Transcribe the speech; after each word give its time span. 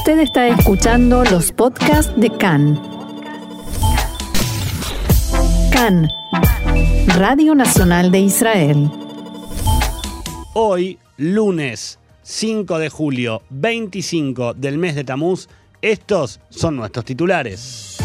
Usted 0.00 0.20
está 0.20 0.48
escuchando 0.48 1.24
los 1.24 1.52
podcasts 1.52 2.10
de 2.16 2.30
CAN. 2.30 2.80
CAN, 5.70 6.08
Radio 7.18 7.54
Nacional 7.54 8.10
de 8.10 8.20
Israel. 8.20 8.90
Hoy, 10.54 10.98
lunes 11.18 11.98
5 12.22 12.78
de 12.78 12.88
julio, 12.88 13.42
25 13.50 14.54
del 14.54 14.78
mes 14.78 14.94
de 14.94 15.04
Tamuz, 15.04 15.50
estos 15.82 16.40
son 16.48 16.76
nuestros 16.76 17.04
titulares. 17.04 17.99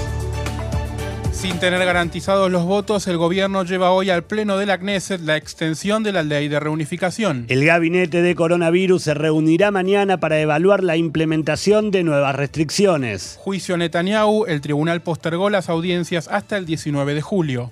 Sin 1.46 1.60
tener 1.60 1.86
garantizados 1.86 2.52
los 2.52 2.66
votos, 2.66 3.06
el 3.06 3.18
gobierno 3.18 3.64
lleva 3.64 3.92
hoy 3.92 4.10
al 4.10 4.24
Pleno 4.24 4.58
de 4.58 4.66
la 4.66 4.80
Knesset 4.80 5.22
la 5.22 5.38
extensión 5.38 6.02
de 6.02 6.12
la 6.12 6.24
ley 6.24 6.48
de 6.48 6.60
reunificación. 6.60 7.46
El 7.50 7.64
gabinete 7.64 8.24
de 8.24 8.34
coronavirus 8.34 9.04
se 9.04 9.14
reunirá 9.14 9.70
mañana 9.70 10.20
para 10.20 10.40
evaluar 10.40 10.84
la 10.84 10.98
implementación 10.98 11.92
de 11.92 12.04
nuevas 12.04 12.36
restricciones. 12.36 13.38
Juicio 13.40 13.78
Netanyahu, 13.78 14.46
el 14.48 14.60
tribunal 14.60 15.04
postergó 15.04 15.52
las 15.52 15.70
audiencias 15.70 16.28
hasta 16.30 16.58
el 16.58 16.66
19 16.66 17.14
de 17.14 17.22
julio. 17.22 17.72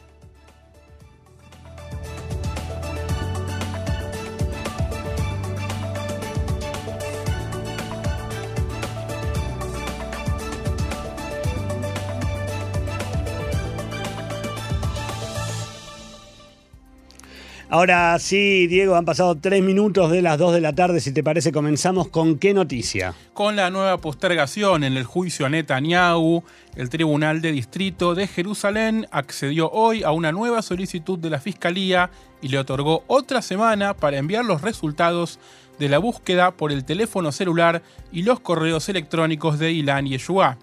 Ahora 17.73 18.19
sí, 18.19 18.67
Diego, 18.67 18.95
han 18.95 19.03
pasado 19.03 19.35
tres 19.35 19.63
minutos 19.63 20.11
de 20.11 20.21
las 20.21 20.37
dos 20.37 20.53
de 20.53 20.61
la 20.61 20.73
tarde. 20.73 20.99
Si 20.99 21.11
te 21.11 21.23
parece, 21.23 21.51
comenzamos 21.51 22.07
con 22.07 22.37
qué 22.37 22.53
noticia. 22.53 23.15
Con 23.33 23.55
la 23.55 23.71
nueva 23.71 23.97
postergación 23.97 24.83
en 24.83 24.95
el 24.95 25.05
juicio 25.05 25.47
a 25.47 25.49
Netanyahu, 25.49 26.43
el 26.75 26.89
Tribunal 26.89 27.41
de 27.41 27.51
Distrito 27.51 28.13
de 28.13 28.27
Jerusalén 28.27 29.07
accedió 29.09 29.71
hoy 29.71 30.03
a 30.03 30.11
una 30.11 30.31
nueva 30.31 30.61
solicitud 30.61 31.17
de 31.17 31.31
la 31.31 31.39
Fiscalía 31.39 32.11
y 32.43 32.49
le 32.49 32.59
otorgó 32.59 33.05
otra 33.07 33.41
semana 33.41 33.95
para 33.95 34.19
enviar 34.19 34.45
los 34.45 34.61
resultados 34.61 35.39
de 35.79 35.89
la 35.89 35.97
búsqueda 35.97 36.51
por 36.51 36.71
el 36.71 36.85
teléfono 36.85 37.31
celular 37.31 37.81
y 38.11 38.21
los 38.21 38.39
correos 38.39 38.87
electrónicos 38.87 39.57
de 39.57 39.71
Ilan 39.71 40.05
Yeshua. 40.05 40.59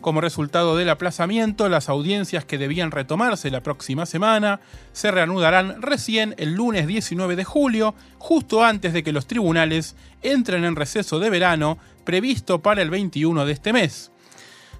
Como 0.00 0.20
resultado 0.20 0.76
del 0.76 0.90
aplazamiento, 0.90 1.68
las 1.68 1.88
audiencias 1.88 2.44
que 2.44 2.56
debían 2.56 2.92
retomarse 2.92 3.50
la 3.50 3.62
próxima 3.62 4.06
semana 4.06 4.60
se 4.92 5.10
reanudarán 5.10 5.82
recién 5.82 6.36
el 6.38 6.54
lunes 6.54 6.86
19 6.86 7.34
de 7.34 7.44
julio, 7.44 7.96
justo 8.18 8.64
antes 8.64 8.92
de 8.92 9.02
que 9.02 9.12
los 9.12 9.26
tribunales 9.26 9.96
entren 10.22 10.64
en 10.64 10.76
receso 10.76 11.18
de 11.18 11.30
verano 11.30 11.78
previsto 12.04 12.60
para 12.62 12.80
el 12.80 12.90
21 12.90 13.44
de 13.44 13.52
este 13.52 13.72
mes. 13.72 14.12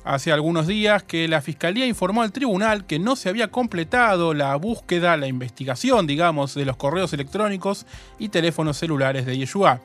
Hace 0.04 0.30
algunos 0.30 0.68
días 0.68 1.02
que 1.02 1.26
la 1.26 1.42
Fiscalía 1.42 1.84
informó 1.84 2.22
al 2.22 2.32
tribunal 2.32 2.86
que 2.86 3.00
no 3.00 3.16
se 3.16 3.28
había 3.28 3.48
completado 3.48 4.34
la 4.34 4.54
búsqueda, 4.54 5.16
la 5.16 5.26
investigación, 5.26 6.06
digamos, 6.06 6.54
de 6.54 6.64
los 6.64 6.76
correos 6.76 7.12
electrónicos 7.12 7.86
y 8.20 8.28
teléfonos 8.28 8.78
celulares 8.78 9.26
de 9.26 9.36
Yeshua. 9.36 9.80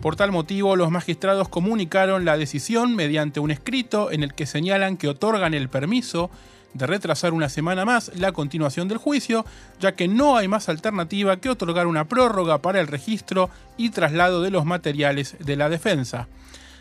Por 0.00 0.16
tal 0.16 0.32
motivo, 0.32 0.76
los 0.76 0.90
magistrados 0.90 1.50
comunicaron 1.50 2.24
la 2.24 2.38
decisión 2.38 2.96
mediante 2.96 3.38
un 3.38 3.50
escrito 3.50 4.10
en 4.10 4.22
el 4.22 4.32
que 4.32 4.46
señalan 4.46 4.96
que 4.96 5.08
otorgan 5.08 5.52
el 5.52 5.68
permiso 5.68 6.30
de 6.72 6.86
retrasar 6.86 7.34
una 7.34 7.50
semana 7.50 7.84
más 7.84 8.10
la 8.16 8.32
continuación 8.32 8.88
del 8.88 8.96
juicio, 8.96 9.44
ya 9.78 9.92
que 9.96 10.08
no 10.08 10.38
hay 10.38 10.48
más 10.48 10.70
alternativa 10.70 11.36
que 11.36 11.50
otorgar 11.50 11.86
una 11.86 12.06
prórroga 12.06 12.62
para 12.62 12.80
el 12.80 12.86
registro 12.86 13.50
y 13.76 13.90
traslado 13.90 14.40
de 14.40 14.50
los 14.50 14.64
materiales 14.64 15.36
de 15.38 15.56
la 15.56 15.68
defensa. 15.68 16.28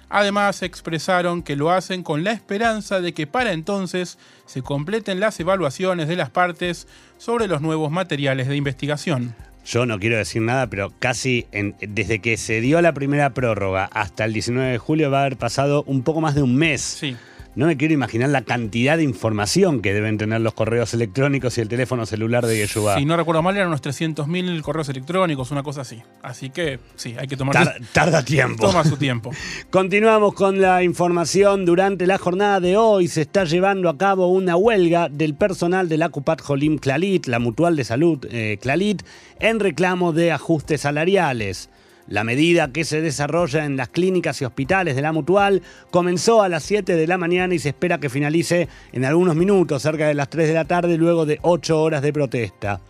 Además, 0.08 0.64
expresaron 0.64 1.44
que 1.44 1.58
lo 1.58 1.72
hacen 1.72 2.04
con 2.04 2.24
la 2.24 2.32
esperanza 2.32 3.02
de 3.02 3.14
que 3.14 3.28
para 3.28 3.52
entonces 3.52 4.18
se 4.46 4.62
completen 4.62 5.20
las 5.20 5.38
evaluaciones 5.42 6.08
de 6.08 6.16
las 6.16 6.30
partes 6.30 6.88
sobre 7.18 7.48
los 7.48 7.62
nuevos 7.62 7.92
materiales 7.92 8.48
de 8.48 8.56
investigación 8.56 9.36
yo 9.66 9.86
no 9.86 10.00
quiero 10.00 10.18
decir 10.18 10.42
nada, 10.42 10.68
pero 10.68 10.92
casi 11.00 11.46
desde 11.82 12.20
que 12.20 12.38
se 12.38 12.62
dio 12.62 12.82
la 12.82 12.94
primera 12.94 13.32
prórroga 13.32 13.86
hasta 13.86 14.26
el 14.26 14.34
19 14.34 14.72
de 14.72 14.78
julio 14.78 15.12
va 15.12 15.20
a 15.20 15.22
haber 15.22 15.38
pasado 15.38 15.84
un 15.86 16.04
poco 16.04 16.22
más 16.22 16.36
de 16.36 16.42
un 16.42 16.56
mes. 16.56 16.82
Sí. 16.82 17.16
No 17.56 17.66
me 17.66 17.78
quiero 17.78 17.94
imaginar 17.94 18.30
la 18.30 18.44
cantidad 18.44 18.96
de 18.96 19.04
información 19.04 19.82
que 19.82 19.94
deben 19.94 20.18
tener 20.18 20.40
los 20.42 20.54
correos 20.54 20.94
electrónicos 20.94 21.58
y 21.58 21.62
el 21.62 21.68
teléfono 21.68 22.06
celular 22.06 22.46
de 22.46 22.58
Yeshua. 22.58 22.98
Si 22.98 23.06
no 23.06 23.18
recuerdo 23.18 23.42
mal, 23.42 23.56
eran 23.56 23.70
unos 23.70 23.82
300.000 23.82 24.62
correos 24.62 24.88
electrónicos, 24.90 25.50
una 25.52 25.64
cosa 25.64 25.82
así. 25.82 26.02
Así 26.22 26.52
que 26.52 26.80
sí, 26.96 27.16
hay 27.18 27.28
que 27.28 27.36
tomar 27.36 27.76
Tarda 27.92 28.24
tiempo. 28.24 28.68
Toma 28.68 28.84
su 28.84 28.98
tiempo. 28.98 29.32
Continuamos 29.72 30.36
con 30.36 30.62
la 30.62 30.84
información. 30.84 31.66
Durante 31.66 32.06
la 32.06 32.20
jornada 32.20 32.60
de 32.60 32.78
hoy 32.78 33.08
se 33.08 33.22
está 33.22 33.46
llevando 33.46 33.90
a 33.90 33.98
cabo 33.98 34.28
una 34.28 34.56
huelga 34.56 35.10
del 35.10 35.34
personal 35.34 35.90
de 35.90 35.98
la 35.98 36.10
Cupat 36.10 36.42
Jolim 36.42 36.78
Clalit, 36.78 37.26
la 37.26 37.40
Mutual 37.40 37.76
de 37.76 37.84
Salud 37.84 38.26
eh, 38.30 38.60
Clalit, 38.62 39.02
en 39.40 39.60
reclamo 39.60 40.14
de 40.14 40.32
ajustes 40.32 40.82
salariales. 40.82 41.70
La 42.10 42.24
medida 42.24 42.72
que 42.72 42.86
se 42.86 43.02
desarrolla 43.02 43.66
en 43.66 43.78
las 43.78 43.90
clínicas 43.90 44.42
y 44.42 44.46
hospitales 44.46 44.96
de 44.96 45.04
la 45.04 45.12
Mutual 45.12 45.62
comenzó 45.92 46.42
a 46.42 46.50
las 46.50 46.64
7 46.64 46.96
de 46.96 47.06
la 47.06 47.20
mañana 47.20 47.54
y 47.54 47.60
se 47.60 47.70
espera 47.70 48.00
que 48.00 48.10
finalice 48.10 48.68
en 48.92 49.06
algunos 49.06 49.36
minutos, 49.36 49.84
cerca 49.84 50.08
de 50.08 50.16
las 50.16 50.28
3 50.28 50.48
de 50.48 50.54
la 50.56 50.66
tarde, 50.66 50.98
luego 50.98 51.28
de 51.28 51.38
8 51.44 51.80
horas 51.80 52.02
de 52.02 52.12
protesta. 52.12 52.82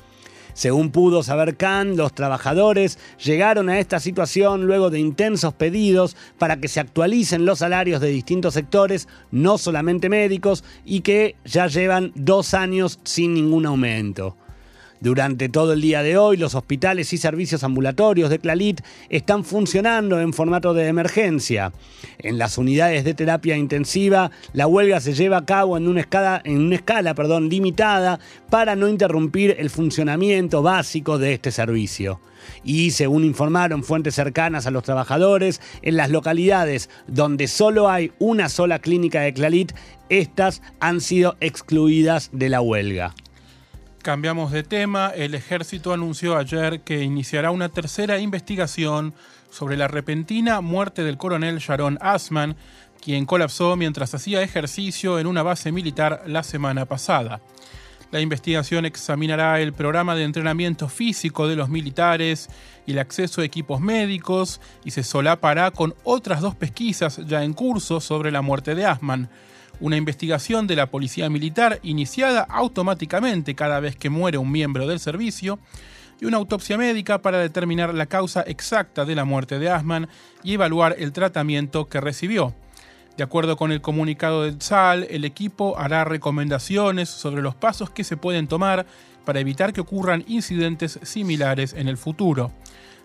Según 0.53 0.91
pudo 0.91 1.21
saber 1.21 1.57
Khan, 1.57 1.97
los 1.97 2.13
trabajadores 2.13 2.97
llegaron 3.21 3.67
a 3.67 3.79
esta 3.79 3.99
situación 3.99 4.65
luego 4.65 4.89
de 4.89 5.01
intensos 5.01 5.53
pedidos 5.53 6.15
para 6.37 6.61
que 6.61 6.69
se 6.69 6.79
actualicen 6.79 7.45
los 7.45 7.59
salarios 7.59 7.99
de 7.99 8.07
distintos 8.07 8.53
sectores, 8.53 9.09
no 9.31 9.57
solamente 9.57 10.07
médicos, 10.07 10.63
y 10.85 11.01
que 11.01 11.35
ya 11.43 11.67
llevan 11.67 12.13
dos 12.15 12.53
años 12.53 13.01
sin 13.03 13.33
ningún 13.33 13.65
aumento. 13.65 14.37
Durante 15.01 15.47
todo 15.47 15.71
el 15.71 15.81
día 15.81 16.03
de 16.03 16.17
hoy, 16.17 16.35
los 16.35 16.55
hospitales 16.55 17.13
y 17.13 17.17
servicios 17.17 17.63
ambulatorios 17.63 18.29
de 18.29 18.39
Clalit 18.39 18.81
están 19.09 19.45
funcionando 19.45 20.19
en 20.19 20.33
formato 20.33 20.73
de 20.73 20.87
emergencia. 20.87 21.71
En 22.17 22.37
las 22.37 22.57
unidades 22.57 23.05
de 23.05 23.13
terapia 23.13 23.55
intensiva, 23.55 24.29
la 24.51 24.67
huelga 24.67 24.99
se 24.99 25.13
lleva 25.13 25.37
a 25.37 25.45
cabo 25.45 25.77
en 25.77 25.87
una 25.87 26.01
escala, 26.01 26.41
limitada 27.39 28.19
para 28.49 28.75
no 28.75 28.89
interrumpir 28.89 29.55
el 29.57 29.69
funcionamiento 29.69 30.61
básico 30.61 31.17
de 31.17 31.31
este 31.31 31.51
servicio. 31.51 32.19
Y 32.65 32.91
según 32.91 33.23
informaron 33.23 33.85
fuentes 33.85 34.15
cercanas 34.15 34.67
a 34.67 34.71
los 34.71 34.83
trabajadores, 34.83 35.61
en 35.81 35.95
las 35.95 36.09
localidades 36.09 36.89
donde 37.07 37.47
solo 37.47 37.89
hay 37.89 38.11
una 38.19 38.49
sola 38.49 38.79
clínica 38.79 39.21
de 39.21 39.33
Clalit, 39.33 39.71
estas 40.09 40.61
han 40.81 40.99
sido 40.99 41.37
excluidas 41.39 42.31
de 42.33 42.49
la 42.49 42.59
huelga. 42.59 43.15
Cambiamos 44.01 44.53
de 44.53 44.63
tema. 44.63 45.11
El 45.13 45.35
ejército 45.35 45.91
anunció 45.91 46.37
ayer 46.37 46.81
que 46.81 47.03
iniciará 47.03 47.51
una 47.51 47.67
tercera 47.67 48.17
investigación 48.17 49.13
sobre 49.51 49.75
la 49.75 49.89
repentina 49.89 50.61
muerte 50.61 51.03
del 51.03 51.17
coronel 51.17 51.59
Sharon 51.59 51.97
Asman, 51.99 52.55
quien 53.03 53.25
colapsó 53.25 53.75
mientras 53.75 54.15
hacía 54.15 54.41
ejercicio 54.41 55.19
en 55.19 55.27
una 55.27 55.43
base 55.43 55.73
militar 55.73 56.23
la 56.27 56.43
semana 56.43 56.85
pasada. 56.85 57.41
La 58.11 58.21
investigación 58.21 58.85
examinará 58.85 59.59
el 59.59 59.73
programa 59.73 60.15
de 60.15 60.23
entrenamiento 60.23 60.87
físico 60.87 61.49
de 61.49 61.57
los 61.57 61.67
militares 61.67 62.49
y 62.87 62.93
el 62.93 62.99
acceso 62.99 63.41
a 63.41 63.45
equipos 63.45 63.81
médicos 63.81 64.61
y 64.85 64.91
se 64.91 65.03
solapará 65.03 65.71
con 65.71 65.93
otras 66.05 66.39
dos 66.39 66.55
pesquisas 66.55 67.19
ya 67.27 67.43
en 67.43 67.53
curso 67.53 67.99
sobre 67.99 68.31
la 68.31 68.41
muerte 68.41 68.75
de 68.75 68.85
Asman 68.85 69.29
una 69.79 69.97
investigación 69.97 70.67
de 70.67 70.75
la 70.75 70.87
Policía 70.87 71.29
Militar 71.29 71.79
iniciada 71.83 72.41
automáticamente 72.41 73.55
cada 73.55 73.79
vez 73.79 73.95
que 73.95 74.09
muere 74.09 74.37
un 74.37 74.51
miembro 74.51 74.87
del 74.87 74.99
servicio, 74.99 75.59
y 76.21 76.25
una 76.25 76.37
autopsia 76.37 76.77
médica 76.77 77.21
para 77.21 77.39
determinar 77.39 77.93
la 77.93 78.05
causa 78.05 78.41
exacta 78.41 79.05
de 79.05 79.15
la 79.15 79.25
muerte 79.25 79.59
de 79.59 79.69
Asman 79.69 80.09
y 80.43 80.53
evaluar 80.53 80.95
el 80.99 81.13
tratamiento 81.13 81.87
que 81.87 82.01
recibió. 82.01 82.53
De 83.17 83.23
acuerdo 83.23 83.57
con 83.57 83.71
el 83.71 83.81
comunicado 83.81 84.43
del 84.43 84.61
SAL, 84.61 85.07
el 85.09 85.25
equipo 85.25 85.77
hará 85.77 86.05
recomendaciones 86.05 87.09
sobre 87.09 87.41
los 87.41 87.55
pasos 87.55 87.89
que 87.89 88.03
se 88.03 88.17
pueden 88.17 88.47
tomar 88.47 88.85
para 89.25 89.39
evitar 89.39 89.73
que 89.73 89.81
ocurran 89.81 90.23
incidentes 90.27 90.99
similares 91.03 91.73
en 91.73 91.87
el 91.87 91.97
futuro. 91.97 92.51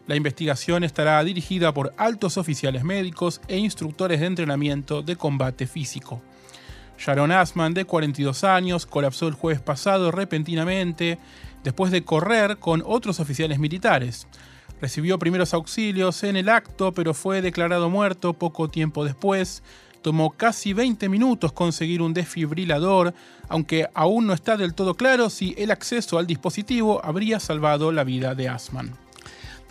La 0.06 0.16
investigación 0.16 0.84
estará 0.84 1.22
dirigida 1.24 1.72
por 1.72 1.94
altos 1.96 2.36
oficiales 2.36 2.84
médicos 2.84 3.40
e 3.48 3.56
instructores 3.56 4.20
de 4.20 4.26
entrenamiento 4.26 5.02
de 5.02 5.16
combate 5.16 5.66
físico. 5.66 6.20
Sharon 6.98 7.32
Asman, 7.32 7.74
de 7.74 7.84
42 7.84 8.44
años, 8.44 8.86
colapsó 8.86 9.28
el 9.28 9.34
jueves 9.34 9.60
pasado 9.60 10.10
repentinamente 10.10 11.18
después 11.62 11.90
de 11.90 12.04
correr 12.04 12.58
con 12.58 12.82
otros 12.86 13.20
oficiales 13.20 13.58
militares. 13.58 14.26
Recibió 14.80 15.18
primeros 15.18 15.54
auxilios 15.54 16.22
en 16.24 16.36
el 16.36 16.48
acto, 16.48 16.92
pero 16.92 17.14
fue 17.14 17.42
declarado 17.42 17.88
muerto 17.90 18.34
poco 18.34 18.68
tiempo 18.68 19.04
después. 19.04 19.62
Tomó 20.02 20.30
casi 20.30 20.74
20 20.74 21.08
minutos 21.08 21.52
conseguir 21.52 22.02
un 22.02 22.12
desfibrilador, 22.12 23.14
aunque 23.48 23.88
aún 23.94 24.26
no 24.26 24.34
está 24.34 24.56
del 24.56 24.74
todo 24.74 24.94
claro 24.94 25.30
si 25.30 25.54
el 25.56 25.70
acceso 25.70 26.18
al 26.18 26.26
dispositivo 26.26 27.02
habría 27.02 27.40
salvado 27.40 27.90
la 27.92 28.04
vida 28.04 28.34
de 28.34 28.48
Asman. 28.48 29.03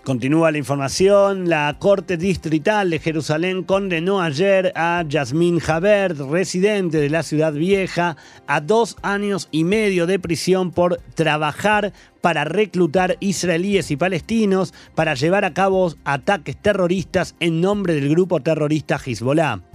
Continúa 0.03 0.51
la 0.51 0.57
información. 0.57 1.47
La 1.47 1.73
Corte 1.79 2.17
Distrital 2.17 2.89
de 2.89 3.00
Jerusalén 3.00 3.63
condenó 3.63 4.21
ayer 4.21 4.73
a 4.75 5.01
Yasmín 5.07 5.59
Javert, 5.59 6.19
residente 6.29 6.97
de 6.97 7.09
la 7.09 7.23
ciudad 7.23 7.53
vieja, 7.53 8.17
a 8.45 8.59
dos 8.59 8.97
años 9.01 9.47
y 9.50 9.63
medio 9.63 10.05
de 10.05 10.19
prisión 10.19 10.71
por 10.71 11.00
trabajar 11.15 11.94
para 12.19 12.44
reclutar 12.44 13.15
israelíes 13.21 13.91
y 13.91 13.95
palestinos 13.95 14.73
para 14.94 15.13
llevar 15.13 15.45
a 15.45 15.53
cabo 15.53 15.94
ataques 16.03 16.57
terroristas 16.57 17.35
en 17.39 17.61
nombre 17.61 17.94
del 17.94 18.09
grupo 18.09 18.41
terrorista 18.41 19.00
Hezbollah. 19.03 19.73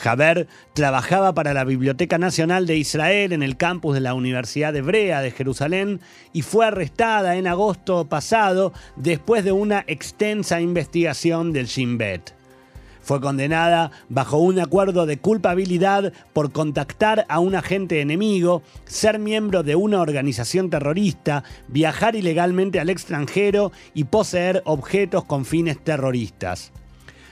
Javer 0.00 0.48
trabajaba 0.72 1.34
para 1.34 1.52
la 1.52 1.64
Biblioteca 1.64 2.16
Nacional 2.16 2.66
de 2.66 2.78
Israel 2.78 3.34
en 3.34 3.42
el 3.42 3.58
campus 3.58 3.94
de 3.94 4.00
la 4.00 4.14
Universidad 4.14 4.74
Hebrea 4.74 5.20
de 5.20 5.30
Jerusalén 5.30 6.00
y 6.32 6.40
fue 6.40 6.66
arrestada 6.66 7.36
en 7.36 7.46
agosto 7.46 8.08
pasado 8.08 8.72
después 8.96 9.44
de 9.44 9.52
una 9.52 9.84
extensa 9.86 10.62
investigación 10.62 11.52
del 11.52 11.66
Shin 11.66 11.98
Bet. 11.98 12.34
Fue 13.02 13.20
condenada 13.20 13.90
bajo 14.08 14.38
un 14.38 14.58
acuerdo 14.58 15.04
de 15.04 15.18
culpabilidad 15.18 16.14
por 16.32 16.50
contactar 16.50 17.26
a 17.28 17.38
un 17.38 17.54
agente 17.54 18.00
enemigo, 18.00 18.62
ser 18.86 19.18
miembro 19.18 19.62
de 19.62 19.76
una 19.76 20.00
organización 20.00 20.70
terrorista, 20.70 21.44
viajar 21.68 22.16
ilegalmente 22.16 22.80
al 22.80 22.88
extranjero 22.88 23.70
y 23.92 24.04
poseer 24.04 24.62
objetos 24.64 25.24
con 25.24 25.44
fines 25.44 25.78
terroristas. 25.82 26.72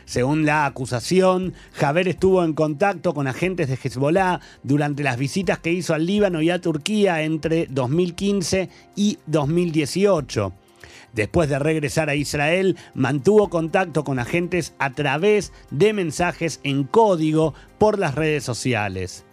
Según 0.09 0.47
la 0.47 0.65
acusación, 0.65 1.53
Javer 1.75 2.09
estuvo 2.09 2.43
en 2.43 2.55
contacto 2.55 3.13
con 3.13 3.27
agentes 3.27 3.69
de 3.69 3.75
Hezbollah 3.75 4.41
durante 4.63 5.03
las 5.03 5.19
visitas 5.19 5.59
que 5.59 5.71
hizo 5.71 5.93
al 5.93 6.07
Líbano 6.07 6.41
y 6.41 6.49
a 6.49 6.63
Turquía 6.63 7.21
entre 7.25 7.67
2015 7.67 8.71
y 8.97 9.19
2018. 9.27 10.55
Después 11.13 11.51
de 11.51 11.59
regresar 11.59 12.09
a 12.09 12.15
Israel, 12.15 12.79
mantuvo 12.95 13.51
contacto 13.51 14.03
con 14.03 14.19
agentes 14.19 14.73
a 14.79 14.95
través 14.95 15.53
de 15.71 15.93
mensajes 15.93 16.61
en 16.63 16.85
código 16.85 17.53
por 17.77 17.99
las 17.99 18.15
redes 18.15 18.45
sociales. 18.45 19.27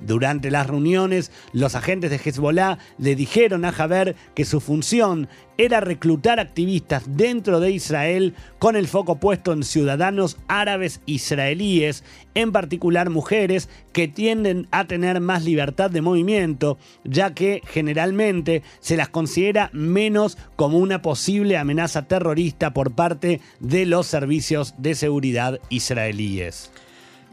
Durante 0.00 0.50
las 0.50 0.66
reuniones, 0.66 1.32
los 1.52 1.74
agentes 1.74 2.10
de 2.10 2.20
Hezbollah 2.24 2.78
le 2.98 3.16
dijeron 3.16 3.64
a 3.64 3.72
Javer 3.72 4.14
que 4.34 4.44
su 4.44 4.60
función 4.60 5.28
era 5.56 5.80
reclutar 5.80 6.38
activistas 6.38 7.02
dentro 7.16 7.58
de 7.58 7.72
Israel 7.72 8.34
con 8.60 8.76
el 8.76 8.86
foco 8.86 9.18
puesto 9.18 9.52
en 9.52 9.64
ciudadanos 9.64 10.36
árabes 10.46 11.00
israelíes, 11.06 12.04
en 12.34 12.52
particular 12.52 13.10
mujeres 13.10 13.68
que 13.92 14.06
tienden 14.06 14.68
a 14.70 14.86
tener 14.86 15.20
más 15.20 15.44
libertad 15.44 15.90
de 15.90 16.00
movimiento, 16.00 16.78
ya 17.02 17.34
que 17.34 17.60
generalmente 17.66 18.62
se 18.78 18.96
las 18.96 19.08
considera 19.08 19.70
menos 19.72 20.38
como 20.54 20.78
una 20.78 21.02
posible 21.02 21.56
amenaza 21.56 22.06
terrorista 22.06 22.72
por 22.72 22.92
parte 22.92 23.40
de 23.58 23.84
los 23.84 24.06
servicios 24.06 24.74
de 24.78 24.94
seguridad 24.94 25.58
israelíes. 25.70 26.70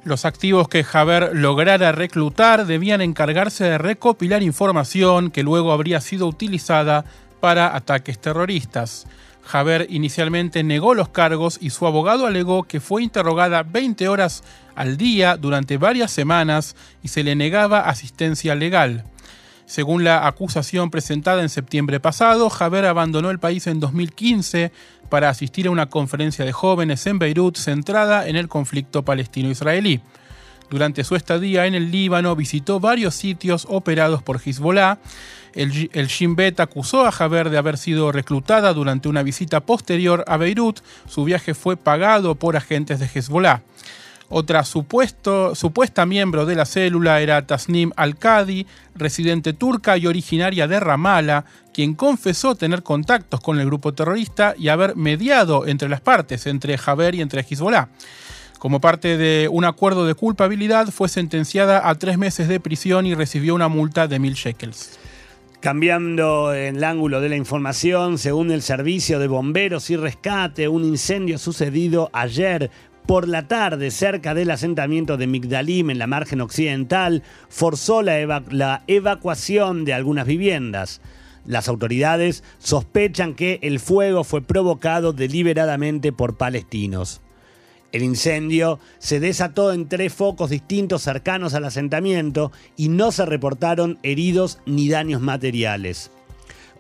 Los 0.05 0.23
activos 0.23 0.69
que 0.69 0.83
Javer 0.83 1.31
lograra 1.33 1.91
reclutar 1.91 2.67
debían 2.67 3.01
encargarse 3.01 3.63
de 3.63 3.79
recopilar 3.79 4.43
información 4.43 5.31
que 5.31 5.41
luego 5.41 5.71
habría 5.71 5.99
sido 5.99 6.27
utilizada 6.27 7.05
para 7.39 7.75
ataques 7.75 8.19
terroristas. 8.19 9.07
Javer 9.41 9.87
inicialmente 9.89 10.63
negó 10.63 10.93
los 10.93 11.09
cargos 11.09 11.57
y 11.59 11.71
su 11.71 11.87
abogado 11.87 12.27
alegó 12.27 12.65
que 12.65 12.79
fue 12.79 13.01
interrogada 13.01 13.63
20 13.63 14.07
horas 14.07 14.43
al 14.75 14.97
día 14.97 15.37
durante 15.37 15.77
varias 15.77 16.11
semanas 16.11 16.75
y 17.01 17.07
se 17.07 17.23
le 17.23 17.35
negaba 17.35 17.89
asistencia 17.89 18.53
legal. 18.53 19.05
Según 19.65 20.03
la 20.03 20.27
acusación 20.27 20.91
presentada 20.91 21.41
en 21.41 21.49
septiembre 21.49 21.99
pasado, 21.99 22.49
Javer 22.49 22.85
abandonó 22.85 23.31
el 23.31 23.39
país 23.39 23.65
en 23.67 23.79
2015 23.79 24.71
para 25.09 25.29
asistir 25.29 25.67
a 25.67 25.71
una 25.71 25.87
conferencia 25.87 26.45
de 26.45 26.51
jóvenes 26.51 27.05
en 27.07 27.17
Beirut 27.17 27.57
centrada 27.57 28.27
en 28.27 28.35
el 28.35 28.47
conflicto 28.47 29.03
palestino-israelí. 29.03 30.01
Durante 30.69 31.03
su 31.03 31.15
estadía 31.15 31.65
en 31.67 31.75
el 31.75 31.91
Líbano 31.91 32.35
visitó 32.35 32.79
varios 32.79 33.15
sitios 33.15 33.67
operados 33.69 34.23
por 34.23 34.41
Hezbollah. 34.43 34.97
El, 35.53 35.71
Shin 35.71 36.35
Bet 36.35 36.59
acusó 36.59 37.05
a 37.05 37.11
Javer 37.11 37.49
de 37.49 37.57
haber 37.57 37.77
sido 37.77 38.11
reclutada 38.11 38.73
durante 38.73 39.07
una 39.07 39.23
visita 39.23 39.61
posterior 39.61 40.23
a 40.27 40.37
Beirut. 40.37 40.79
Su 41.07 41.23
viaje 41.23 41.53
fue 41.53 41.77
pagado 41.77 42.35
por 42.35 42.57
agentes 42.57 42.99
de 42.99 43.09
Hezbollah. 43.13 43.61
Otra 44.29 44.63
supuesta 44.63 46.05
miembro 46.07 46.47
de 46.47 46.55
la 46.55 46.65
célula 46.65 47.21
era 47.21 47.45
Tasnim 47.45 47.91
Al-Qadi, 47.95 48.65
residente 48.95 49.53
turca 49.53 49.97
y 49.97 50.07
originaria 50.07 50.67
de 50.67 50.79
Ramallah, 50.79 51.45
quien 51.73 51.93
confesó 51.93 52.55
tener 52.55 52.81
contactos 52.81 53.39
con 53.39 53.59
el 53.59 53.67
grupo 53.67 53.93
terrorista 53.93 54.55
y 54.57 54.69
haber 54.69 54.95
mediado 54.95 55.67
entre 55.67 55.89
las 55.89 56.01
partes, 56.01 56.47
entre 56.47 56.77
Javer 56.77 57.13
y 57.13 57.21
entre 57.21 57.41
Hezbollah. 57.41 57.89
Como 58.57 58.81
parte 58.81 59.15
de 59.17 59.47
un 59.47 59.63
acuerdo 59.63 60.07
de 60.07 60.15
culpabilidad, 60.15 60.87
fue 60.87 61.07
sentenciada 61.07 61.87
a 61.87 61.93
tres 61.93 62.17
meses 62.17 62.47
de 62.47 62.59
prisión 62.59 63.05
y 63.05 63.13
recibió 63.13 63.53
una 63.53 63.67
multa 63.67 64.07
de 64.07 64.17
mil 64.17 64.33
shekels. 64.33 64.97
Cambiando 65.59 66.53
el 66.53 66.83
ángulo 66.83 67.21
de 67.21 67.29
la 67.29 67.35
información, 67.35 68.17
según 68.17 68.51
el 68.51 68.61
Servicio 68.61 69.19
de 69.19 69.27
Bomberos 69.27 69.89
y 69.89 69.97
Rescate, 69.97 70.67
un 70.67 70.83
incendio 70.83 71.37
sucedido 71.37 72.09
ayer 72.13 72.71
por 73.05 73.27
la 73.27 73.47
tarde 73.47 73.91
cerca 73.91 74.33
del 74.33 74.51
asentamiento 74.51 75.17
de 75.17 75.27
Migdalim 75.27 75.89
en 75.89 75.99
la 75.99 76.07
margen 76.07 76.41
occidental 76.41 77.23
forzó 77.49 78.01
la, 78.01 78.83
evacuación 78.87 79.85
de 79.85 79.93
algunas 79.93 80.25
viviendas. 80.25 81.01
Las 81.45 81.67
autoridades 81.67 82.43
sospechan 82.57 83.35
que 83.35 83.59
el 83.61 83.79
fuego 83.79 84.23
fue 84.23 84.41
provocado 84.41 85.13
deliberadamente 85.13 86.11
por 86.11 86.37
palestinos. 86.37 87.21
El 87.91 88.01
incendio 88.01 88.79
se 88.97 89.19
desató 89.19 89.71
en 89.71 89.87
tres 89.87 90.11
focos 90.11 90.49
distintos 90.49 91.03
cercanos 91.03 91.53
al 91.53 91.65
asentamiento 91.65 92.51
y 92.75 92.89
no 92.89 93.11
se 93.11 93.25
reportaron 93.25 93.99
heridos 94.03 94.59
ni 94.65 94.89
daños 94.89 95.21
materiales. 95.21 96.11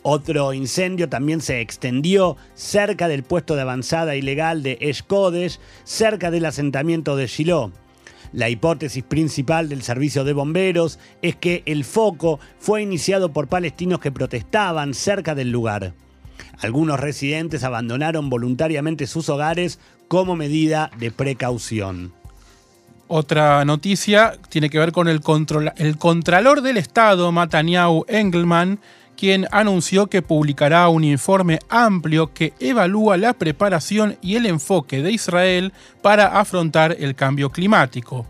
Otro 0.07 0.53
incendio 0.53 1.09
también 1.09 1.41
se 1.41 1.61
extendió 1.61 2.37
cerca 2.53 3.07
del 3.07 3.23
puesto 3.23 3.55
de 3.55 3.63
avanzada 3.63 4.15
ilegal 4.15 4.61
de 4.61 4.77
Esh 4.79 5.03
cerca 5.83 6.29
del 6.29 6.45
asentamiento 6.45 7.15
de 7.15 7.25
Shiloh. 7.25 7.71
La 8.31 8.49
hipótesis 8.49 9.03
principal 9.03 9.67
del 9.67 9.81
servicio 9.81 10.23
de 10.23 10.33
bomberos 10.33 10.99
es 11.23 11.35
que 11.35 11.63
el 11.65 11.83
foco 11.83 12.39
fue 12.59 12.83
iniciado 12.83 13.33
por 13.33 13.47
palestinos 13.47 13.99
que 13.99 14.11
protestaban 14.11 14.93
cerca 14.93 15.33
del 15.33 15.49
lugar. 15.49 15.93
Algunos 16.59 16.99
residentes 16.99 17.63
abandonaron 17.63 18.29
voluntariamente 18.29 19.07
sus 19.07 19.27
hogares 19.29 19.79
como 20.07 20.35
medida 20.35 20.91
de 20.99 21.09
precaución. 21.09 22.13
Otra 23.07 23.65
noticia 23.65 24.37
tiene 24.49 24.69
que 24.69 24.77
ver 24.77 24.91
con 24.91 25.07
el, 25.07 25.21
el 25.77 25.97
Contralor 25.97 26.61
del 26.61 26.77
Estado, 26.77 27.31
Mataniau 27.31 28.05
Engelman, 28.07 28.79
quien 29.15 29.47
anunció 29.51 30.07
que 30.07 30.21
publicará 30.21 30.87
un 30.89 31.03
informe 31.03 31.59
amplio 31.69 32.33
que 32.33 32.53
evalúa 32.59 33.17
la 33.17 33.33
preparación 33.33 34.17
y 34.21 34.35
el 34.35 34.45
enfoque 34.45 35.01
de 35.01 35.11
Israel 35.11 35.73
para 36.01 36.39
afrontar 36.39 36.95
el 36.99 37.15
cambio 37.15 37.51
climático. 37.51 38.25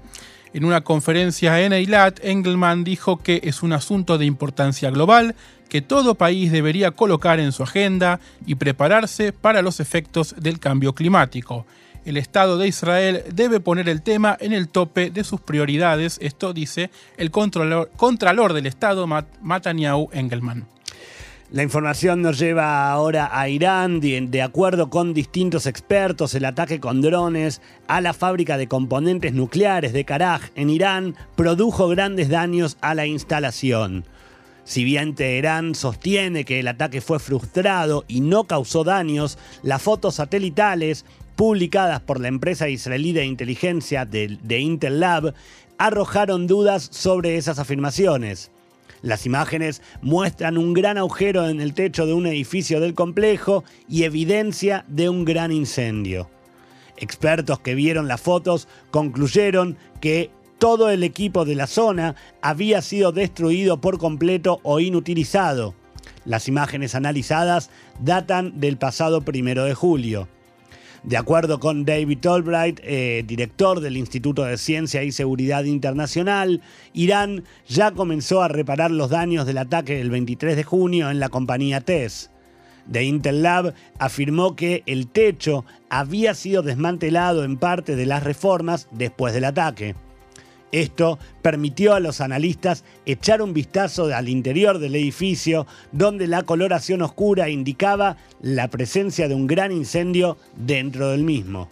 En 0.54 0.63
una 0.63 0.82
conferencia 0.82 1.62
en 1.62 1.74
Eilat, 1.74 2.24
Engelman 2.24 2.86
dijo 2.86 3.18
que 3.18 3.42
es 3.44 3.62
un 3.62 3.74
asunto 3.74 4.18
de 4.18 4.25
importancia 4.25 4.89
global 4.89 5.36
que 5.68 5.82
todo 5.82 6.15
país 6.15 6.51
debería 6.51 6.92
colocar 6.92 7.42
en 7.42 7.51
su 7.51 7.63
agenda 7.63 8.22
y 8.46 8.56
prepararse 8.56 9.34
para 9.34 9.62
los 9.62 9.82
efectos 9.82 10.34
del 10.38 10.60
cambio 10.60 10.94
climático. 10.96 11.65
El 12.06 12.18
Estado 12.18 12.58
de 12.58 12.68
Israel 12.68 13.24
debe 13.34 13.60
poner 13.60 13.89
el 13.89 14.01
tema 14.01 14.38
en 14.39 14.54
el 14.54 14.70
tope 14.70 15.10
de 15.10 15.24
sus 15.24 15.42
prioridades, 15.42 16.20
esto 16.22 16.54
dice 16.54 16.92
el 17.18 17.32
contralor, 17.32 18.54
del 18.54 18.68
Estado 18.68 19.08
Mataniau 19.42 20.10
Engelman. 20.13 20.75
La 21.52 21.62
información 21.62 22.24
nos 22.24 22.40
lleva 22.40 22.92
ahora 22.92 23.30
a 23.32 23.48
Irán. 23.50 24.00
De, 24.00 24.42
acuerdo 24.42 24.90
con 24.90 25.14
distintos 25.14 25.68
expertos, 25.68 26.34
el 26.34 26.44
ataque 26.44 26.80
con 26.80 27.02
drones 27.02 27.62
a 27.88 28.02
la 28.02 28.14
fábrica 28.14 28.58
de 28.58 28.68
componentes 28.68 29.34
nucleares 29.34 29.94
de 29.94 30.06
Karaj 30.06 30.42
en 30.56 30.72
Irán 30.72 31.16
produjo 31.36 31.88
grandes 31.88 32.30
daños 32.30 32.78
a 32.82 32.96
la 32.96 33.06
instalación. 33.06 34.06
Si 34.64 34.84
bien 34.84 35.14
Teherán 35.14 35.75
sostiene 35.75 36.46
que 36.46 36.60
el 36.60 36.68
ataque 36.68 37.00
fue 37.00 37.20
frustrado 37.20 38.06
y 38.08 38.22
no 38.22 38.46
causó 38.46 38.84
daños, 38.84 39.38
las 39.62 39.84
fotos 39.84 40.16
satelitales 40.16 41.06
publicadas 41.36 42.00
por 42.00 42.20
la 42.20 42.28
empresa 42.28 42.70
israelí 42.70 43.14
de 43.14 43.25
inteligencia 43.25 44.06
de, 44.06 44.40
de 44.42 44.60
Intel 44.60 45.00
Lab 45.00 45.36
arrojaron 45.78 46.48
dudas 46.48 46.90
sobre 46.92 47.38
esas 47.38 47.60
afirmaciones. 47.60 48.50
Las 49.06 49.28
imágenes 49.28 49.84
muestran 50.02 50.58
un 50.58 50.74
gran 50.74 50.98
agujero 50.98 51.48
en 51.48 51.62
el 51.62 51.76
techo 51.76 52.08
de 52.08 52.14
un 52.14 52.26
edificio 52.26 52.80
del 52.80 52.96
complejo 52.96 53.64
y 53.88 54.02
evidencia 54.02 54.84
de 54.88 55.10
un 55.10 55.26
gran 55.26 55.52
incendio. 55.52 56.28
Expertos 56.98 57.60
que 57.60 57.76
vieron 57.76 58.08
las 58.08 58.20
fotos 58.20 58.68
concluyeron 58.90 59.78
que 60.02 60.32
todo 60.58 60.90
el 60.90 61.04
equipo 61.04 61.46
de 61.46 61.54
la 61.54 61.68
zona 61.68 62.16
había 62.42 62.82
sido 62.82 63.12
destruido 63.12 63.80
por 63.80 64.00
completo 64.00 64.60
o 64.64 64.80
inutilizado. 64.80 65.76
Las 66.26 66.48
imágenes 66.48 66.96
analizadas 66.96 67.70
datan 68.00 68.60
del 68.60 68.78
pasado 68.78 69.22
primero 69.22 69.66
de 69.66 69.76
julio. 69.76 70.28
De 71.06 71.18
acuerdo 71.18 71.60
con 71.60 71.86
David 71.86 72.26
Albright, 72.26 72.80
eh, 72.82 73.24
director 73.28 73.80
del 73.80 73.96
Instituto 73.96 74.44
de 74.44 74.58
Ciencia 74.58 75.04
y 75.04 75.12
Seguridad 75.12 75.64
Internacional, 75.66 76.62
Irán 76.94 77.44
ya 77.68 77.92
comenzó 77.92 78.42
a 78.42 78.48
reparar 78.48 78.90
los 78.90 79.12
daños 79.12 79.46
del 79.46 79.60
ataque 79.60 79.98
del 79.98 80.10
23 80.10 80.56
de 80.56 80.64
junio 80.64 81.12
en 81.12 81.20
la 81.20 81.30
compañía 81.30 81.82
TESS. 81.82 82.32
De 82.88 83.04
Intel 83.04 83.44
Lab 83.44 83.76
afirmó 84.00 84.56
que 84.56 84.82
el 84.88 85.08
techo 85.08 85.64
había 85.92 86.34
sido 86.34 86.64
desmantelado 86.64 87.44
en 87.44 87.58
parte 87.58 87.96
de 87.96 88.08
las 88.08 88.24
reformas 88.24 88.88
después 88.92 89.32
del 89.36 89.46
ataque. 89.46 89.94
Esto 90.75 91.20
permitió 91.41 91.94
a 91.94 92.01
los 92.01 92.20
analistas 92.20 92.84
echar 93.05 93.41
un 93.41 93.53
vistazo 93.53 94.13
al 94.13 94.27
interior 94.27 94.77
del 94.77 94.96
edificio, 94.96 95.65
donde 95.94 96.27
la 96.27 96.44
coloración 96.44 97.01
oscura 97.01 97.48
indicaba 97.48 98.17
la 98.41 98.67
presencia 98.67 99.29
de 99.29 99.36
un 99.36 99.48
gran 99.48 99.72
incendio 99.72 100.38
dentro 100.58 101.12
del 101.12 101.24
mismo. 101.24 101.70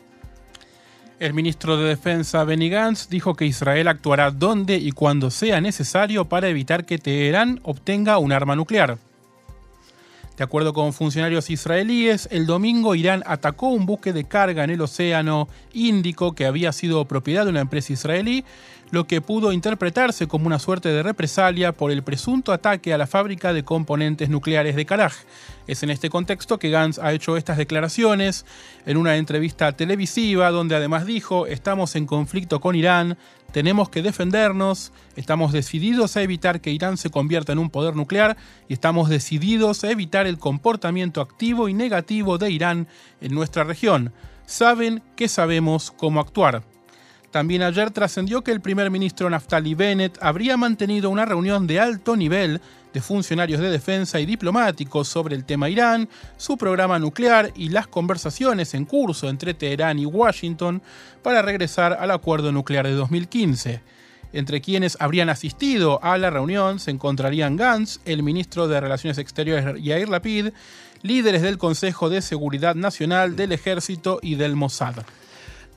El 1.19 1.33
ministro 1.33 1.75
de 1.75 1.89
Defensa 1.89 2.45
Benny 2.45 2.69
Gantz 2.69 3.09
dijo 3.09 3.35
que 3.35 3.45
Israel 3.45 3.89
actuará 3.89 4.31
donde 4.31 4.77
y 4.77 4.93
cuando 4.93 5.31
sea 5.31 5.59
necesario 5.59 6.29
para 6.29 6.47
evitar 6.47 6.85
que 6.85 6.97
Teherán 6.97 7.59
obtenga 7.63 8.19
un 8.19 8.31
arma 8.31 8.55
nuclear. 8.55 8.97
De 10.37 10.43
acuerdo 10.43 10.73
con 10.73 10.93
funcionarios 10.93 11.51
israelíes, 11.51 12.27
el 12.31 12.47
domingo 12.47 12.95
Irán 12.95 13.21
atacó 13.27 13.67
un 13.67 13.85
buque 13.85 14.13
de 14.13 14.23
carga 14.23 14.63
en 14.63 14.71
el 14.71 14.81
Océano 14.81 15.47
Índico 15.73 16.33
que 16.33 16.47
había 16.47 16.71
sido 16.71 17.05
propiedad 17.05 17.43
de 17.43 17.51
una 17.51 17.61
empresa 17.61 17.93
israelí, 17.93 18.43
lo 18.93 19.07
que 19.07 19.21
pudo 19.21 19.51
interpretarse 19.53 20.27
como 20.27 20.45
una 20.45 20.59
suerte 20.59 20.89
de 20.89 21.01
represalia 21.01 21.71
por 21.71 21.89
el 21.89 22.03
presunto 22.03 22.53
ataque 22.53 22.93
a 22.93 22.97
la 22.99 23.07
fábrica 23.07 23.51
de 23.51 23.63
componentes 23.63 24.29
nucleares 24.29 24.75
de 24.75 24.85
Karaj. 24.85 25.15
Es 25.65 25.81
en 25.81 25.89
este 25.89 26.11
contexto 26.11 26.59
que 26.59 26.69
Gantz 26.69 26.99
ha 26.99 27.11
hecho 27.11 27.35
estas 27.35 27.57
declaraciones 27.57 28.45
en 28.85 28.97
una 28.97 29.17
entrevista 29.17 29.71
televisiva 29.71 30.51
donde 30.51 30.75
además 30.75 31.07
dijo, 31.07 31.47
estamos 31.47 31.95
en 31.95 32.05
conflicto 32.05 32.61
con 32.61 32.75
Irán, 32.75 33.17
tenemos 33.51 33.89
que 33.89 34.03
defendernos, 34.03 34.91
estamos 35.15 35.53
decididos 35.53 36.15
a 36.15 36.21
evitar 36.21 36.61
que 36.61 36.69
Irán 36.69 36.97
se 36.97 37.09
convierta 37.09 37.51
en 37.51 37.57
un 37.57 37.71
poder 37.71 37.95
nuclear 37.95 38.37
y 38.69 38.73
estamos 38.73 39.09
decididos 39.09 39.83
a 39.83 39.89
evitar 39.89 40.27
el 40.27 40.37
comportamiento 40.37 41.19
activo 41.19 41.67
y 41.67 41.73
negativo 41.73 42.37
de 42.37 42.51
Irán 42.51 42.87
en 43.21 43.33
nuestra 43.33 43.63
región. 43.63 44.13
Saben 44.45 45.01
que 45.15 45.27
sabemos 45.27 45.89
cómo 45.89 46.19
actuar. 46.19 46.61
También 47.33 47.63
ayer 47.63 47.89
trascendió 47.89 48.43
que 48.43 48.51
el 48.51 48.61
primer 48.61 48.91
ministro 48.91 49.27
Naftali 49.27 49.73
Bennett 49.73 50.19
habría 50.21 50.55
mantenido 50.55 51.09
una 51.09 51.25
reunión 51.25 51.65
de 51.65 51.79
alto 51.79 52.15
nivel 52.15 52.61
de 52.93 53.01
funcionarios 53.01 53.59
de 53.59 53.71
defensa 53.71 54.19
y 54.19 54.27
diplomáticos 54.27 55.07
sobre 55.07 55.35
el 55.35 55.43
tema 55.43 55.67
Irán, 55.67 56.07
su 56.37 56.57
programa 56.57 56.99
nuclear 56.99 57.51
y 57.55 57.69
las 57.69 57.87
conversaciones 57.87 58.75
en 58.75 58.85
curso 58.85 59.29
entre 59.29 59.55
Teherán 59.55 59.97
y 59.97 60.05
Washington 60.05 60.83
para 61.23 61.41
regresar 61.41 61.97
al 61.99 62.11
acuerdo 62.11 62.51
nuclear 62.51 62.85
de 62.85 62.93
2015. 62.93 63.81
Entre 64.31 64.61
quienes 64.61 64.95
habrían 64.99 65.29
asistido 65.29 66.03
a 66.03 66.19
la 66.19 66.29
reunión 66.29 66.77
se 66.77 66.91
encontrarían 66.91 67.57
Gantz, 67.57 67.99
el 68.05 68.21
ministro 68.21 68.67
de 68.67 68.79
Relaciones 68.79 69.17
Exteriores 69.17 69.81
Yair 69.81 70.07
Lapid, 70.07 70.49
líderes 71.01 71.41
del 71.41 71.57
Consejo 71.57 72.11
de 72.11 72.21
Seguridad 72.21 72.75
Nacional, 72.75 73.35
del 73.35 73.53
Ejército 73.53 74.19
y 74.21 74.35
del 74.35 74.55
Mossad. 74.55 74.97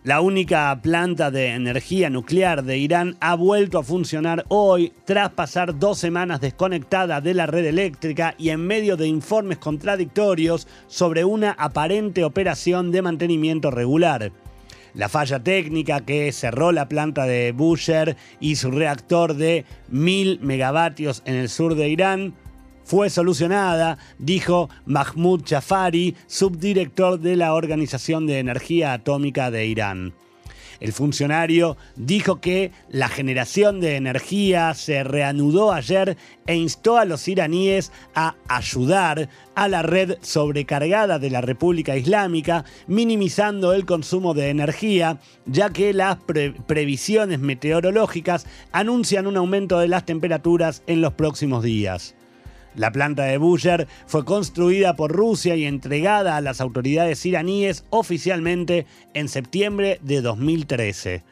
La 0.06 0.20
única 0.20 0.78
planta 0.80 1.32
de 1.32 1.48
energía 1.48 2.10
nuclear 2.10 2.62
de 2.62 2.78
Irán 2.78 3.16
ha 3.18 3.34
vuelto 3.34 3.76
a 3.76 3.82
funcionar 3.82 4.44
hoy 4.46 4.92
tras 5.04 5.30
pasar 5.30 5.80
dos 5.80 5.98
semanas 5.98 6.40
desconectada 6.40 7.20
de 7.20 7.34
la 7.34 7.46
red 7.46 7.64
eléctrica 7.64 8.36
y 8.38 8.50
en 8.50 8.64
medio 8.64 8.96
de 8.96 9.08
informes 9.08 9.58
contradictorios 9.58 10.68
sobre 10.86 11.24
una 11.24 11.50
aparente 11.58 12.22
operación 12.22 12.92
de 12.92 13.02
mantenimiento 13.02 13.72
regular. 13.72 14.30
La 14.94 15.08
falla 15.08 15.42
técnica 15.42 15.98
que 16.02 16.30
cerró 16.30 16.70
la 16.70 16.88
planta 16.88 17.26
de 17.26 17.50
Bushehr 17.50 18.16
y 18.38 18.54
su 18.54 18.70
reactor 18.70 19.34
de 19.34 19.64
1000 19.88 20.38
megavatios 20.40 21.24
en 21.24 21.34
el 21.34 21.48
sur 21.48 21.74
de 21.74 21.88
Irán 21.88 22.34
fue 22.86 23.10
solucionada, 23.10 23.98
dijo 24.18 24.70
Mahmoud 24.86 25.42
Jafari, 25.44 26.14
subdirector 26.28 27.18
de 27.18 27.34
la 27.34 27.52
Organización 27.52 28.28
de 28.28 28.38
Energía 28.38 28.92
Atómica 28.92 29.50
de 29.50 29.66
Irán. 29.66 30.14
El 30.78 30.92
funcionario 30.92 31.76
dijo 31.96 32.40
que 32.40 32.70
la 32.90 33.08
generación 33.08 33.80
de 33.80 33.96
energía 33.96 34.74
se 34.74 35.02
reanudó 35.04 35.72
ayer 35.72 36.16
e 36.46 36.54
instó 36.54 36.98
a 36.98 37.04
los 37.04 37.26
iraníes 37.28 37.92
a 38.14 38.36
ayudar 38.46 39.28
a 39.54 39.68
la 39.68 39.82
red 39.82 40.18
sobrecargada 40.20 41.18
de 41.18 41.30
la 41.30 41.40
República 41.40 41.96
Islámica, 41.96 42.64
minimizando 42.86 43.72
el 43.72 43.86
consumo 43.86 44.34
de 44.34 44.50
energía, 44.50 45.18
ya 45.46 45.70
que 45.70 45.92
las 45.92 46.18
previsiones 46.66 47.40
meteorológicas 47.40 48.46
anuncian 48.70 49.26
un 49.26 49.38
aumento 49.38 49.78
de 49.78 49.88
las 49.88 50.04
temperaturas 50.04 50.82
en 50.86 51.00
los 51.00 51.14
próximos 51.14 51.64
días. 51.64 52.15
La 52.76 52.92
planta 52.92 53.24
de 53.24 53.38
Bushehr 53.38 53.88
fue 54.06 54.26
construida 54.26 54.96
por 54.96 55.10
Rusia 55.10 55.56
y 55.56 55.64
entregada 55.64 56.36
a 56.36 56.42
las 56.42 56.60
autoridades 56.60 57.24
iraníes 57.24 57.84
oficialmente 57.88 58.86
en 59.14 59.28
septiembre 59.28 59.98
de 60.02 60.20
2013. 60.20 61.24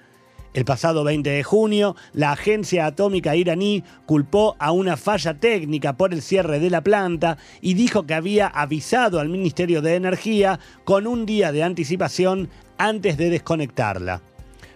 El 0.55 0.65
pasado 0.65 1.05
20 1.05 1.29
de 1.29 1.43
junio, 1.43 1.97
la 2.13 2.33
agencia 2.33 2.87
atómica 2.87 3.37
iraní 3.37 3.83
culpó 4.07 4.57
a 4.59 4.73
una 4.73 4.97
falla 4.97 5.35
técnica 5.35 5.97
por 5.97 6.15
el 6.15 6.23
cierre 6.23 6.61
de 6.61 6.71
la 6.71 6.81
planta 6.81 7.37
y 7.61 7.75
dijo 7.75 8.07
que 8.07 8.15
había 8.15 8.47
avisado 8.47 9.21
al 9.21 9.29
Ministerio 9.29 9.83
de 9.83 9.97
Energía 9.97 10.61
con 10.85 11.07
un 11.07 11.27
día 11.27 11.53
de 11.53 11.63
anticipación 11.63 12.49
antes 12.79 13.19
de 13.19 13.31
desconectarla. 13.31 14.23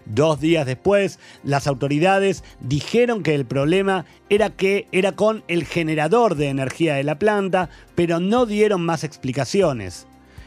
Dos 0.08 0.40
días 0.40 0.64
después, 0.64 1.18
las 1.44 1.66
autoridades 1.66 2.42
dijeron 2.60 3.22
que 3.22 3.34
el 3.34 3.44
problema 3.44 4.06
era 4.30 4.50
que 4.50 4.88
era 4.90 5.12
con 5.12 5.44
el 5.48 5.64
generador 5.64 6.34
de 6.34 6.48
energía 6.48 6.94
de 6.94 7.04
la 7.04 7.18
planta, 7.18 7.68
pero 7.94 8.18
no 8.18 8.46
dieron 8.46 8.80
más 8.84 9.04
explicaciones. 9.04 10.06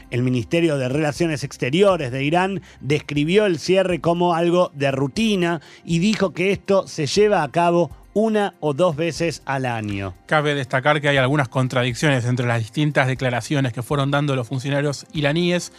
El 0.10 0.24
Ministerio 0.24 0.78
de 0.78 0.90
Relaciones 0.90 1.44
Exteriores 1.44 2.12
de 2.12 2.24
Irán 2.24 2.62
describió 2.82 3.46
el 3.46 3.60
cierre 3.60 4.02
como 4.02 4.34
algo 4.34 4.72
de 4.74 4.92
rutina 4.92 5.62
y 5.86 6.00
dijo 6.00 6.34
que 6.34 6.52
esto 6.52 6.86
se 6.88 7.06
lleva 7.06 7.44
a 7.44 7.52
cabo 7.52 7.92
una 8.14 8.56
o 8.60 8.74
dos 8.74 8.96
veces 8.96 9.42
al 9.46 9.66
año. 9.66 10.14
Cabe 10.26 10.54
destacar 10.54 11.00
que 11.00 11.08
hay 11.08 11.18
algunas 11.18 11.48
contradicciones 11.48 12.26
entre 12.26 12.46
las 12.46 12.60
distintas 12.60 13.08
declaraciones 13.08 13.72
que 13.72 13.84
fueron 13.84 14.12
dando 14.12 14.36
los 14.36 14.48
funcionarios 14.48 15.06
iraníes 15.14 15.72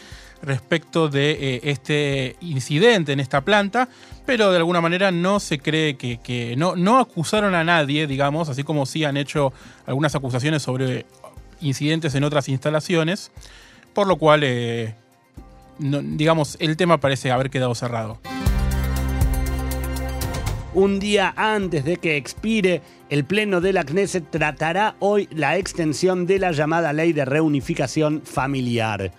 respecto 0.42 1.08
de 1.08 1.30
eh, 1.30 1.60
este 1.64 2.36
incidente 2.40 3.12
en 3.12 3.20
esta 3.20 3.42
planta, 3.42 3.88
pero 4.26 4.50
de 4.50 4.58
alguna 4.58 4.80
manera 4.80 5.10
no 5.10 5.40
se 5.40 5.58
cree 5.58 5.96
que, 5.96 6.54
no, 6.56 6.98
acusaron 6.98 7.54
a 7.54 7.64
nadie, 7.64 8.06
digamos, 8.06 8.48
así 8.48 8.64
como 8.64 8.86
sí 8.86 9.04
han 9.04 9.16
hecho 9.16 9.52
algunas 9.86 10.14
acusaciones 10.14 10.62
sobre 10.62 11.06
incidentes 11.60 12.14
en 12.14 12.24
otras 12.24 12.48
instalaciones, 12.48 13.30
por 13.94 14.06
lo 14.06 14.16
cual, 14.16 14.42
eh, 14.44 14.94
digamos, 15.78 16.56
el 16.60 16.76
tema 16.76 16.98
parece 16.98 17.30
haber 17.30 17.50
quedado 17.50 17.74
cerrado. 17.74 18.18
Un 20.74 21.00
día 21.00 21.34
antes 21.36 21.84
de 21.84 21.98
que 21.98 22.16
expire, 22.16 22.80
el 23.10 23.24
Pleno 23.24 23.60
de 23.60 23.74
la 23.74 23.84
Knesset 23.84 24.30
tratará 24.30 24.96
hoy 25.00 25.28
la 25.30 25.58
extensión 25.58 26.26
de 26.26 26.38
la 26.38 26.52
llamada 26.52 26.94
Ley 26.94 27.12
de 27.12 27.26
Reunificación 27.26 28.22
Familiar. 28.22 29.12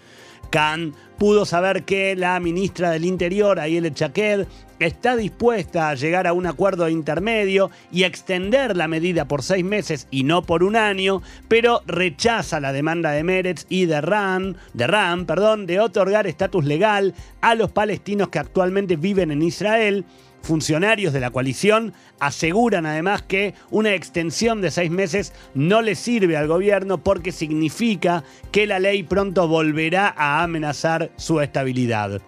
Khan 0.54 0.94
pudo 1.18 1.46
saber 1.48 1.84
que 1.84 2.16
la 2.16 2.40
ministra 2.40 2.92
del 2.92 3.06
Interior, 3.06 3.60
Ayel 3.60 3.92
Chaqued, 3.92 4.46
está 4.78 5.16
dispuesta 5.16 5.90
a 5.90 5.96
llegar 5.96 6.28
a 6.28 6.34
un 6.34 6.46
acuerdo 6.46 6.88
intermedio 6.90 7.72
y 7.92 8.04
extender 8.04 8.78
la 8.78 8.88
medida 8.88 9.28
por 9.28 9.42
seis 9.42 9.66
meses 9.66 10.08
y 10.12 10.26
no 10.26 10.44
por 10.44 10.64
un 10.64 10.76
año, 10.76 11.24
pero 11.48 11.82
rechaza 11.88 12.60
la 12.60 12.72
demanda 12.72 13.10
de 13.12 13.24
Meretz 13.24 13.66
y 13.68 13.88
de 13.88 14.00
Ram, 14.02 14.54
de 14.76 14.86
Ram, 14.86 15.26
perdón, 15.26 15.66
de 15.66 15.80
otorgar 15.80 16.28
estatus 16.28 16.66
legal 16.66 17.16
a 17.42 17.56
los 17.56 17.72
palestinos 17.72 18.30
que 18.30 18.38
actualmente 18.38 18.96
viven 18.96 19.32
en 19.32 19.42
Israel 19.42 20.06
Funcionarios 20.44 21.14
de 21.14 21.22
la 21.22 21.32
coalición 21.32 21.94
aseguran 22.20 22.86
además 22.86 23.22
que 23.22 23.54
una 23.72 23.94
extensión 23.94 24.60
de 24.60 24.72
seis 24.72 24.92
meses 24.92 25.32
no 25.54 25.82
le 25.82 25.96
sirve 25.96 26.36
al 26.36 26.50
gobierno 26.50 26.98
porque 26.98 27.32
significa 27.32 28.26
que 28.52 28.68
la 28.68 28.78
ley 28.80 29.04
pronto 29.04 29.48
volverá 29.48 30.14
a 30.18 30.44
amenazar 30.44 31.12
su 31.16 31.40
estabilidad. 31.40 32.22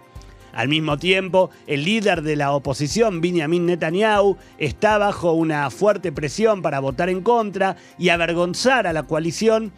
Al 0.53 0.69
mismo 0.69 0.97
tiempo, 0.97 1.49
el 1.67 1.83
líder 1.83 2.21
de 2.21 2.37
la 2.37 2.53
oposición, 2.53 3.19
Benjamin 3.19 3.65
Netanyahu, 3.65 4.37
está 4.59 4.97
bajo 4.97 5.33
una 5.33 5.69
fuerte 5.69 6.13
presión 6.13 6.61
para 6.61 6.79
votar 6.79 7.09
en 7.09 7.19
contra 7.19 7.75
y 7.99 8.07
avergonzar 8.07 8.87
a 8.87 8.93
la 8.93 9.03
coalición, 9.03 9.73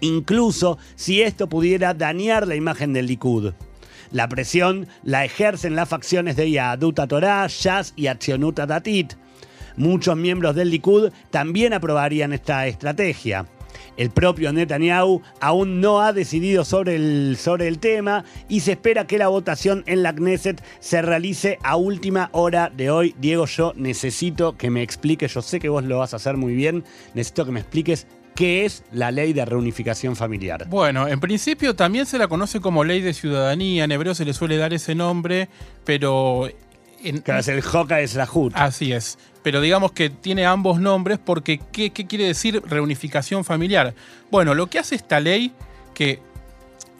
incluso 0.00 0.78
si 0.94 1.20
esto 1.20 1.46
pudiera 1.46 1.92
dañar 1.92 2.48
la 2.48 2.54
imagen 2.54 2.94
del 2.94 3.04
Likud. 3.04 3.52
La 4.10 4.28
presión 4.28 4.88
la 5.04 5.24
ejercen 5.24 5.76
las 5.76 5.88
facciones 5.88 6.36
de 6.36 6.50
Yaduta 6.50 7.06
Torah, 7.06 7.46
Shas 7.48 7.92
y 7.96 8.08
Accionuta 8.08 8.66
Datit. 8.66 9.14
Muchos 9.76 10.16
miembros 10.16 10.56
del 10.56 10.70
Likud 10.70 11.12
también 11.30 11.72
aprobarían 11.72 12.32
esta 12.32 12.66
estrategia. 12.66 13.46
El 13.96 14.10
propio 14.10 14.52
Netanyahu 14.52 15.22
aún 15.40 15.80
no 15.80 16.00
ha 16.00 16.12
decidido 16.12 16.64
sobre 16.64 16.96
el, 16.96 17.36
sobre 17.38 17.68
el 17.68 17.78
tema 17.78 18.24
y 18.48 18.60
se 18.60 18.72
espera 18.72 19.06
que 19.06 19.18
la 19.18 19.28
votación 19.28 19.84
en 19.86 20.02
la 20.02 20.14
Knesset 20.14 20.62
se 20.80 21.02
realice 21.02 21.58
a 21.62 21.76
última 21.76 22.30
hora 22.32 22.70
de 22.74 22.90
hoy. 22.90 23.14
Diego, 23.18 23.46
yo 23.46 23.72
necesito 23.76 24.56
que 24.56 24.70
me 24.70 24.82
expliques, 24.82 25.34
yo 25.34 25.42
sé 25.42 25.60
que 25.60 25.68
vos 25.68 25.84
lo 25.84 25.98
vas 25.98 26.14
a 26.14 26.16
hacer 26.16 26.36
muy 26.36 26.54
bien, 26.54 26.84
necesito 27.14 27.44
que 27.44 27.52
me 27.52 27.60
expliques 27.60 28.06
¿Qué 28.34 28.64
es 28.64 28.84
la 28.92 29.10
ley 29.10 29.32
de 29.32 29.44
reunificación 29.44 30.16
familiar? 30.16 30.66
Bueno, 30.68 31.08
en 31.08 31.20
principio 31.20 31.74
también 31.74 32.06
se 32.06 32.18
la 32.18 32.28
conoce 32.28 32.60
como 32.60 32.84
ley 32.84 33.00
de 33.00 33.12
ciudadanía, 33.12 33.84
en 33.84 33.92
hebreo 33.92 34.14
se 34.14 34.24
le 34.24 34.32
suele 34.32 34.56
dar 34.56 34.72
ese 34.72 34.94
nombre, 34.94 35.48
pero... 35.84 36.48
En, 37.02 37.22
es 37.26 37.48
el 37.48 37.62
Joka 37.62 38.00
es 38.00 38.14
la 38.14 38.26
Jut. 38.26 38.52
Así 38.54 38.92
es, 38.92 39.18
pero 39.42 39.60
digamos 39.60 39.92
que 39.92 40.10
tiene 40.10 40.44
ambos 40.44 40.80
nombres 40.80 41.18
porque 41.18 41.60
¿qué, 41.72 41.90
quiere 41.92 42.24
decir 42.24 42.62
reunificación 42.66 43.44
familiar? 43.44 43.94
Bueno, 44.30 44.54
lo 44.54 44.66
que 44.66 44.78
hace 44.78 44.96
esta 44.96 45.18
ley, 45.18 45.52
que, 45.94 46.20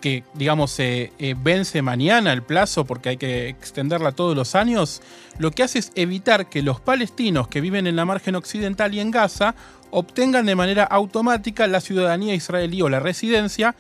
que 0.01 0.25
digamos 0.35 0.71
se 0.71 1.13
eh, 1.19 1.35
vence 1.41 1.83
mañana 1.83 2.33
el 2.33 2.43
plazo 2.43 2.85
porque 2.85 3.11
hay 3.11 3.17
que 3.17 3.49
extenderla 3.49 4.13
todos 4.13 4.37
los 4.37 4.55
años, 4.55 5.03
lo 5.39 5.51
que 5.51 5.63
hace 5.63 5.79
es 5.79 5.93
evitar 5.95 6.49
que 6.49 6.63
los 6.63 6.81
palestinos 6.81 7.49
que 7.49 7.61
viven 7.61 7.87
en 7.87 7.97
la 7.97 8.05
margen 8.05 8.35
occidental 8.35 8.95
y 8.95 9.01
en 9.01 9.11
Gaza 9.11 9.55
obtengan 9.91 10.47
de 10.47 10.55
manera 10.55 10.85
automática 10.85 11.67
la 11.67 11.81
ciudadanía 11.81 12.35
israelí 12.35 12.83
o 12.83 12.89
la 12.89 13.01
residencia 13.01 13.75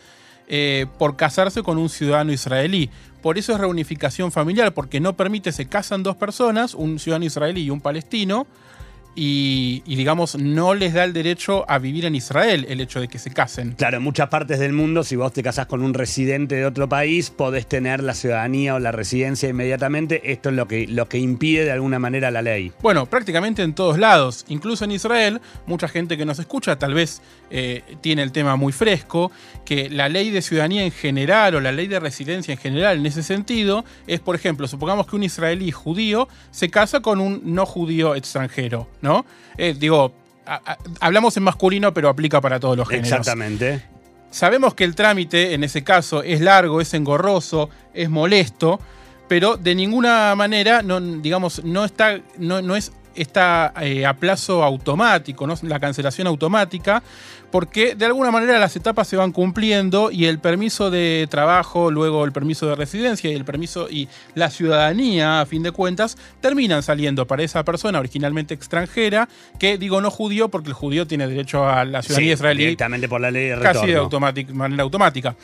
eh, 0.49 0.87
por 0.99 1.17
casarse 1.17 1.62
con 1.62 1.79
un 1.79 1.89
ciudadano 1.89 2.33
israelí. 2.33 2.91
Por 3.23 3.39
eso 3.39 3.53
es 3.53 3.61
reunificación 3.61 4.33
familiar, 4.33 4.75
porque 4.75 4.99
no 4.99 5.17
permite, 5.17 5.53
se 5.53 5.67
casan 5.67 6.03
dos 6.03 6.17
personas, 6.17 6.75
un 6.75 6.99
ciudadano 6.99 7.27
israelí 7.27 7.62
y 7.62 7.71
un 7.71 7.81
palestino, 7.81 8.47
y, 9.14 9.83
digamos, 9.87 10.37
no 10.37 10.75
les 10.75 10.95
da 10.95 11.05
el 11.05 11.12
derecho 11.12 11.64
a 11.69 11.79
vivir 11.79 12.05
en 12.05 12.14
Israel 12.14 12.67
el 12.69 12.81
hecho 12.81 13.00
de 13.00 13.09
que 13.09 13.19
se 13.19 13.31
casen. 13.31 13.73
Claro, 13.73 13.97
en 13.97 14.02
muchas 14.02 14.29
partes 14.29 14.59
del 14.59 14.73
mundo, 14.73 15.05
si 15.05 15.17
vos 15.17 15.33
te 15.33 15.43
casás 15.43 15.67
con 15.67 15.83
un 15.83 15.95
residente 15.95 16.55
de 16.55 16.67
otro 16.67 16.88
país, 16.88 17.31
podés 17.31 17.67
tener 17.67 18.02
la 18.02 18.14
ciudadanía 18.14 18.75
o 18.75 18.79
la 18.79 18.93
residencia 18.93 19.49
inmediatamente. 19.49 20.33
Esto 20.33 20.50
es 20.50 20.55
lo 20.55 20.69
que, 20.69 20.87
lo 20.87 21.09
que 21.09 21.19
impide 21.19 21.64
de 21.64 21.73
alguna 21.73 21.99
manera 21.99 22.31
la 22.31 22.43
ley. 22.43 22.73
Bueno, 22.83 23.07
prácticamente 23.07 23.62
en 23.62 23.75
todos 23.75 23.99
lados, 23.99 24.45
incluso 24.49 24.85
en 24.85 24.93
Israel, 24.93 25.40
mucha 25.67 25.88
gente 25.88 26.17
que 26.17 26.25
nos 26.25 26.38
escucha 26.38 26.79
tal 26.79 26.95
vez 26.95 27.21
eh, 27.50 27.83
tiene 28.00 28.23
el 28.23 28.33
tema 28.33 28.57
muy 28.57 28.73
fresco, 28.73 29.33
que 29.64 29.90
la 29.90 30.09
ley 30.09 30.31
de 30.31 30.40
ciudadanía 30.40 30.85
en 30.85 30.93
general 30.93 31.55
o 31.57 31.61
la 31.61 31.73
ley 31.73 31.88
de 31.88 32.00
residencia 32.00 32.52
en 32.52 32.59
general 32.59 32.99
en 32.99 33.07
ese 33.07 33.23
sentido 33.23 33.85
es, 34.07 34.21
por 34.21 34.37
ejemplo, 34.37 34.69
supongamos 34.69 35.07
que 35.07 35.17
un 35.17 35.25
israelí 35.25 35.71
judío 35.73 36.29
se 36.50 36.71
casa 36.71 37.00
con 37.00 37.21
un 37.21 37.43
no 37.45 37.67
judío 37.67 38.14
extranjero. 38.14 38.88
¿No? 39.02 39.25
Eh, 39.57 39.75
digo, 39.78 40.12
hablamos 41.00 41.37
en 41.37 41.42
masculino, 41.42 41.95
pero 41.95 42.09
aplica 42.09 42.40
para 42.40 42.59
todos 42.61 42.76
los 42.76 42.88
géneros. 42.88 43.11
Exactamente. 43.11 43.83
Sabemos 44.30 44.75
que 44.75 44.85
el 44.85 44.95
trámite 44.95 45.54
en 45.54 45.64
ese 45.64 45.83
caso 45.83 46.23
es 46.23 46.40
largo, 46.40 46.80
es 46.80 46.95
engorroso, 46.95 47.69
es 47.95 48.09
molesto, 48.09 48.80
pero 49.28 49.57
de 49.57 49.75
ninguna 49.75 50.35
manera, 50.37 50.83
no, 50.83 51.00
digamos, 51.00 51.64
no 51.64 51.85
está, 51.85 52.21
no, 52.38 52.62
no 52.62 52.76
es 52.76 52.92
está 53.14 53.73
eh, 53.81 54.07
a 54.07 54.14
plazo 54.14 54.62
automático, 54.62 55.47
¿no? 55.47 55.55
la 55.62 55.81
cancelación 55.81 56.26
automática, 56.26 57.02
porque 57.50 57.95
de 57.95 58.05
alguna 58.07 58.31
manera 58.31 58.59
las 58.59 58.76
etapas 58.76 59.09
se 59.09 59.17
van 59.17 59.33
cumpliendo 59.33 60.11
y 60.11 60.26
el 60.26 60.38
permiso 60.38 60.90
de 60.90 61.26
trabajo, 61.31 61.90
luego 61.90 62.25
el 62.25 62.33
permiso 62.33 62.67
de 62.67 62.76
residencia 62.76 63.31
y 63.31 63.35
el 63.35 63.45
permiso 63.45 63.88
y 63.90 64.09
la 64.35 64.50
ciudadanía, 64.50 65.40
a 65.40 65.47
fin 65.47 65.62
de 65.62 65.73
cuentas, 65.73 66.17
terminan 66.40 66.83
saliendo 66.83 67.26
para 67.26 67.43
esa 67.43 67.64
persona 67.64 67.99
originalmente 67.99 68.55
extranjera, 68.55 69.29
que 69.59 69.79
digo 69.79 70.00
no 70.00 70.11
judío 70.11 70.49
porque 70.49 70.69
el 70.69 70.75
judío 70.75 71.07
tiene 71.07 71.26
derecho 71.26 71.69
a 71.69 71.85
la 71.85 72.02
ciudadanía 72.02 72.35
israelí. 72.35 72.62
Directamente 72.64 73.09
por 73.09 73.21
la 73.21 73.31
ley 73.31 73.49
de 73.49 73.57
retorno. 73.57 73.81
Casi 73.81 74.45
de 74.45 74.55
manera 74.55 74.83
automática. 74.83 75.35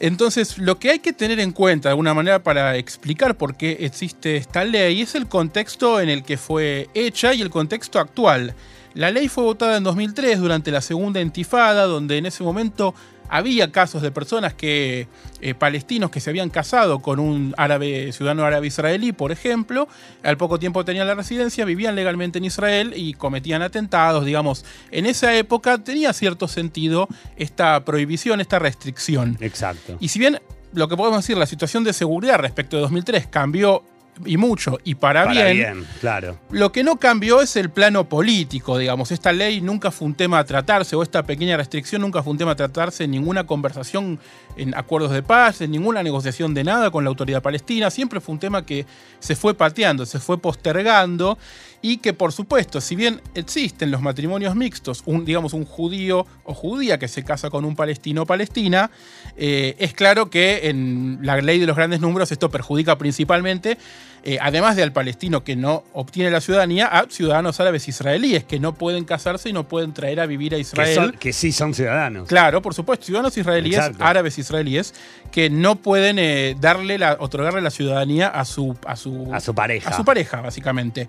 Entonces, 0.00 0.56
lo 0.56 0.78
que 0.78 0.90
hay 0.90 0.98
que 1.00 1.12
tener 1.12 1.40
en 1.40 1.52
cuenta 1.52 1.88
de 1.88 1.90
alguna 1.90 2.14
manera 2.14 2.42
para 2.42 2.76
explicar 2.76 3.36
por 3.36 3.54
qué 3.54 3.76
existe 3.80 4.36
esta 4.36 4.64
ley 4.64 5.02
es 5.02 5.14
el 5.14 5.28
contexto 5.28 6.00
en 6.00 6.08
el 6.08 6.24
que 6.24 6.38
fue 6.38 6.88
hecha 6.94 7.34
y 7.34 7.42
el 7.42 7.50
contexto 7.50 8.00
actual. 8.00 8.54
La 8.94 9.10
ley 9.10 9.28
fue 9.28 9.44
votada 9.44 9.76
en 9.76 9.84
2003 9.84 10.40
durante 10.40 10.70
la 10.70 10.80
segunda 10.80 11.20
intifada, 11.20 11.84
donde 11.84 12.16
en 12.16 12.24
ese 12.24 12.42
momento 12.42 12.94
había 13.30 13.70
casos 13.70 14.02
de 14.02 14.10
personas 14.10 14.54
que, 14.54 15.06
eh, 15.40 15.54
palestinos 15.54 16.10
que 16.10 16.20
se 16.20 16.30
habían 16.30 16.50
casado 16.50 17.00
con 17.00 17.20
un 17.20 17.54
árabe, 17.56 18.12
ciudadano 18.12 18.44
árabe 18.44 18.66
israelí, 18.66 19.12
por 19.12 19.30
ejemplo, 19.32 19.88
al 20.22 20.36
poco 20.36 20.58
tiempo 20.58 20.84
tenían 20.84 21.06
la 21.06 21.14
residencia, 21.14 21.64
vivían 21.64 21.94
legalmente 21.94 22.38
en 22.38 22.44
Israel 22.44 22.92
y 22.96 23.14
cometían 23.14 23.62
atentados, 23.62 24.24
digamos. 24.24 24.64
En 24.90 25.06
esa 25.06 25.34
época 25.34 25.78
tenía 25.78 26.12
cierto 26.12 26.48
sentido 26.48 27.08
esta 27.36 27.84
prohibición, 27.84 28.40
esta 28.40 28.58
restricción. 28.58 29.38
Exacto. 29.40 29.96
Y 30.00 30.08
si 30.08 30.18
bien 30.18 30.40
lo 30.72 30.88
que 30.88 30.96
podemos 30.96 31.20
decir, 31.20 31.36
la 31.36 31.46
situación 31.46 31.84
de 31.84 31.92
seguridad 31.92 32.38
respecto 32.38 32.76
de 32.76 32.82
2003 32.82 33.28
cambió 33.28 33.84
y 34.24 34.36
mucho, 34.36 34.78
y 34.84 34.96
para, 34.96 35.26
bien, 35.26 35.86
claro. 36.00 36.38
Lo 36.50 36.72
que 36.72 36.84
no 36.84 36.98
cambió 36.98 37.40
es 37.40 37.56
el 37.56 37.70
plano 37.70 38.08
político, 38.08 38.76
digamos. 38.76 39.12
Esta 39.12 39.32
ley 39.32 39.60
nunca 39.60 39.90
fue 39.90 40.06
un 40.06 40.14
tema 40.14 40.38
a 40.38 40.44
tratarse, 40.44 40.94
o 40.96 41.02
esta 41.02 41.22
pequeña 41.22 41.56
restricción 41.56 42.02
nunca 42.02 42.22
fue 42.22 42.32
un 42.32 42.38
tema 42.38 42.52
a 42.52 42.56
tratarse 42.56 43.04
en 43.04 43.12
ninguna 43.12 43.46
conversación, 43.46 44.18
en 44.56 44.74
acuerdos 44.74 45.12
de 45.12 45.22
paz, 45.22 45.60
en 45.60 45.70
ninguna 45.70 46.02
negociación 46.02 46.52
de 46.54 46.64
nada 46.64 46.90
con 46.90 47.04
la 47.04 47.08
autoridad 47.08 47.42
palestina. 47.42 47.90
Siempre 47.90 48.20
fue 48.20 48.34
un 48.34 48.38
tema 48.38 48.66
que 48.66 48.84
se 49.18 49.36
fue 49.36 49.54
pateando, 49.54 50.04
se 50.04 50.18
fue 50.18 50.38
postergando 50.38 51.38
y 51.82 51.98
que 51.98 52.12
por 52.12 52.32
supuesto, 52.32 52.80
si 52.80 52.94
bien 52.94 53.20
existen 53.34 53.90
los 53.90 54.02
matrimonios 54.02 54.54
mixtos, 54.54 55.02
un, 55.06 55.24
digamos 55.24 55.52
un 55.54 55.64
judío 55.64 56.26
o 56.44 56.54
judía 56.54 56.98
que 56.98 57.08
se 57.08 57.24
casa 57.24 57.48
con 57.48 57.64
un 57.64 57.74
palestino 57.74 58.22
o 58.22 58.26
palestina, 58.26 58.90
eh, 59.36 59.76
es 59.78 59.94
claro 59.94 60.28
que 60.28 60.68
en 60.68 61.20
la 61.22 61.40
ley 61.40 61.58
de 61.58 61.66
los 61.66 61.76
grandes 61.76 62.00
números 62.00 62.30
esto 62.32 62.50
perjudica 62.50 62.98
principalmente, 62.98 63.78
eh, 64.22 64.36
además 64.42 64.76
de 64.76 64.82
al 64.82 64.92
palestino 64.92 65.42
que 65.42 65.56
no 65.56 65.84
obtiene 65.94 66.30
la 66.30 66.42
ciudadanía, 66.42 66.86
a 66.86 67.06
ciudadanos 67.08 67.58
árabes 67.60 67.88
israelíes 67.88 68.44
que 68.44 68.60
no 68.60 68.74
pueden 68.74 69.06
casarse 69.06 69.48
y 69.48 69.54
no 69.54 69.66
pueden 69.66 69.94
traer 69.94 70.20
a 70.20 70.26
vivir 70.26 70.54
a 70.54 70.58
Israel. 70.58 71.16
Que, 71.18 71.32
sí 71.32 71.52
son 71.52 71.72
ciudadanos. 71.72 72.28
Claro, 72.28 72.60
por 72.60 72.74
supuesto, 72.74 73.06
ciudadanos 73.06 73.38
israelíes, 73.38 73.80
árabes 73.98 74.38
israelíes, 74.38 74.94
que 75.32 75.48
no 75.48 75.76
pueden 75.76 76.18
eh, 76.18 76.54
darle 76.60 76.98
la, 76.98 77.16
otorgarle 77.18 77.62
la 77.62 77.70
ciudadanía 77.70 78.28
a 78.28 78.44
su, 78.44 78.76
a 78.84 78.96
su, 78.96 79.30
a 79.32 79.40
su 79.40 79.54
pareja. 79.54 79.88
A 79.88 79.96
su 79.96 80.04
pareja, 80.04 80.42
básicamente. 80.42 81.08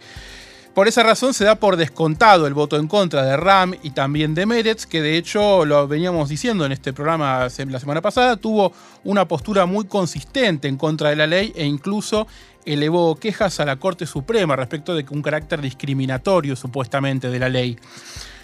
Por 0.74 0.88
esa 0.88 1.04
razón 1.04 1.34
se 1.34 1.44
da 1.44 1.56
por 1.56 1.76
descontado 1.76 2.48
el 2.48 2.54
voto 2.54 2.78
en 2.78 2.88
contra 2.88 3.24
de 3.24 3.36
Ram 3.36 3.76
y 3.84 3.90
también 3.90 4.34
de 4.34 4.46
Meretz, 4.46 4.86
que 4.86 5.02
de 5.02 5.18
hecho 5.18 5.66
lo 5.66 5.86
veníamos 5.86 6.30
diciendo 6.30 6.66
en 6.66 6.72
este 6.72 6.94
programa 6.94 7.50
la 7.68 7.80
semana 7.80 8.02
pasada, 8.02 8.38
tuvo 8.38 8.72
una 9.04 9.28
postura 9.28 9.66
muy 9.66 9.86
consistente 9.86 10.70
en 10.70 10.78
contra 10.78 11.10
de 11.10 11.18
la 11.18 11.28
ley 11.28 11.52
e 11.58 11.66
incluso 11.66 12.26
elevó 12.64 13.18
quejas 13.18 13.60
a 13.60 13.66
la 13.66 13.76
Corte 13.76 14.06
Suprema 14.06 14.56
respecto 14.56 14.96
de 14.96 15.06
un 15.10 15.22
carácter 15.22 15.60
discriminatorio 15.60 16.56
supuestamente 16.56 17.30
de 17.30 17.40
la 17.40 17.50
ley. 17.50 17.78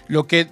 Lo 0.06 0.26
que 0.26 0.50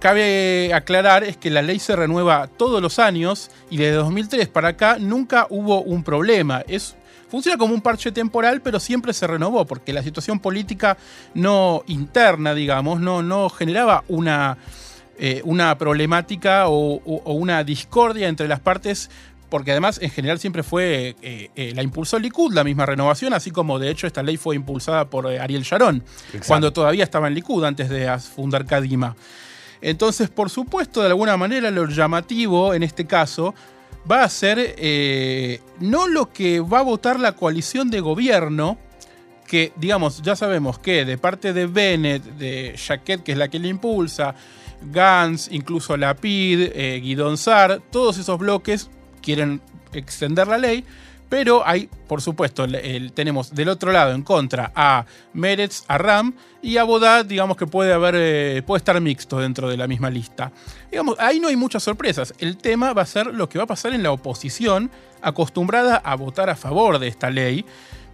cabe 0.00 0.74
aclarar 0.74 1.22
es 1.22 1.36
que 1.36 1.50
la 1.50 1.62
ley 1.62 1.78
se 1.78 1.94
renueva 1.94 2.48
todos 2.48 2.82
los 2.82 2.98
años 2.98 3.48
y 3.70 3.76
desde 3.76 3.94
2003 3.94 4.48
para 4.48 4.70
acá 4.70 4.96
nunca 4.98 5.46
hubo 5.50 5.82
un 5.82 6.02
problema. 6.02 6.64
Es 6.66 6.96
funciona 7.32 7.56
como 7.56 7.72
un 7.72 7.80
parche 7.80 8.12
temporal, 8.12 8.60
pero 8.60 8.78
siempre 8.78 9.14
se 9.14 9.26
renovó, 9.26 9.64
porque 9.64 9.94
la 9.94 10.02
situación 10.02 10.38
política 10.38 10.98
no 11.32 11.82
interna, 11.86 12.54
digamos, 12.54 13.00
no, 13.00 13.22
no 13.22 13.48
generaba 13.48 14.04
una, 14.08 14.58
eh, 15.18 15.40
una 15.46 15.78
problemática 15.78 16.68
o, 16.68 17.00
una 17.24 17.64
discordia 17.64 18.28
entre 18.28 18.48
las 18.48 18.60
partes 18.60 19.08
porque 19.48 19.70
además 19.70 19.98
en 20.02 20.10
general 20.10 20.40
siempre 20.40 20.62
fue, 20.62 21.16
eh, 21.22 21.50
eh, 21.56 21.72
la 21.74 21.82
impulsó 21.82 22.18
Likud, 22.18 22.52
la 22.52 22.64
misma 22.64 22.84
renovación, 22.84 23.32
así 23.32 23.50
como 23.50 23.78
de 23.78 23.90
hecho 23.90 24.06
esta 24.06 24.22
ley 24.22 24.36
fue 24.36 24.54
impulsada 24.54 25.08
por 25.08 25.26
Ariel 25.26 25.62
Sharon, 25.62 26.04
cuando 26.46 26.70
todavía 26.70 27.04
estaba 27.04 27.28
en 27.28 27.34
Likud, 27.34 27.64
antes 27.64 27.88
de 27.88 28.14
fundar 28.18 28.66
Kadima. 28.66 29.16
Entonces, 29.80 30.28
por 30.28 30.50
supuesto, 30.50 31.00
de 31.00 31.08
alguna 31.08 31.38
manera 31.38 31.70
lo 31.70 31.86
llamativo 31.86 32.74
en 32.74 32.82
este 32.82 33.06
caso 33.06 33.54
va 34.10 34.24
a 34.24 34.28
ser 34.28 34.74
eh, 34.78 35.60
no 35.80 36.08
lo 36.08 36.32
que 36.32 36.60
va 36.60 36.80
a 36.80 36.82
votar 36.82 37.20
la 37.20 37.32
coalición 37.32 37.90
de 37.90 38.00
gobierno, 38.00 38.78
que 39.46 39.72
digamos, 39.76 40.22
ya 40.22 40.36
sabemos 40.36 40.78
que 40.78 41.04
de 41.04 41.18
parte 41.18 41.52
de 41.52 41.66
Bennett, 41.66 42.22
de 42.22 42.74
Jaquet, 42.76 43.22
que 43.22 43.32
es 43.32 43.38
la 43.38 43.48
que 43.48 43.58
le 43.58 43.68
impulsa, 43.68 44.34
Gantz, 44.90 45.48
incluso 45.50 45.96
Lapid, 45.96 46.70
eh, 46.74 47.00
Guidon 47.02 47.38
Sar, 47.38 47.80
todos 47.90 48.18
esos 48.18 48.38
bloques 48.38 48.90
quieren 49.20 49.60
extender 49.92 50.48
la 50.48 50.58
ley, 50.58 50.84
pero 51.32 51.66
hay, 51.66 51.88
por 52.08 52.20
supuesto, 52.20 52.66
tenemos 53.14 53.54
del 53.54 53.70
otro 53.70 53.90
lado 53.90 54.12
en 54.12 54.20
contra 54.20 54.70
a 54.74 55.06
Meretz, 55.32 55.82
a 55.88 55.96
Ram 55.96 56.34
y 56.60 56.76
a 56.76 56.84
Bodad, 56.84 57.24
digamos 57.24 57.56
que 57.56 57.66
puede 57.66 57.94
haber, 57.94 58.16
eh, 58.18 58.62
puede 58.66 58.80
estar 58.80 59.00
mixto 59.00 59.38
dentro 59.38 59.66
de 59.70 59.78
la 59.78 59.88
misma 59.88 60.10
lista. 60.10 60.52
Digamos, 60.90 61.18
ahí 61.18 61.40
no 61.40 61.48
hay 61.48 61.56
muchas 61.56 61.84
sorpresas. 61.84 62.34
El 62.36 62.58
tema 62.58 62.92
va 62.92 63.00
a 63.00 63.06
ser 63.06 63.28
lo 63.28 63.48
que 63.48 63.56
va 63.56 63.64
a 63.64 63.66
pasar 63.66 63.94
en 63.94 64.02
la 64.02 64.12
oposición, 64.12 64.90
acostumbrada 65.22 65.96
a 65.96 66.16
votar 66.16 66.50
a 66.50 66.54
favor 66.54 66.98
de 66.98 67.08
esta 67.08 67.30
ley. 67.30 67.64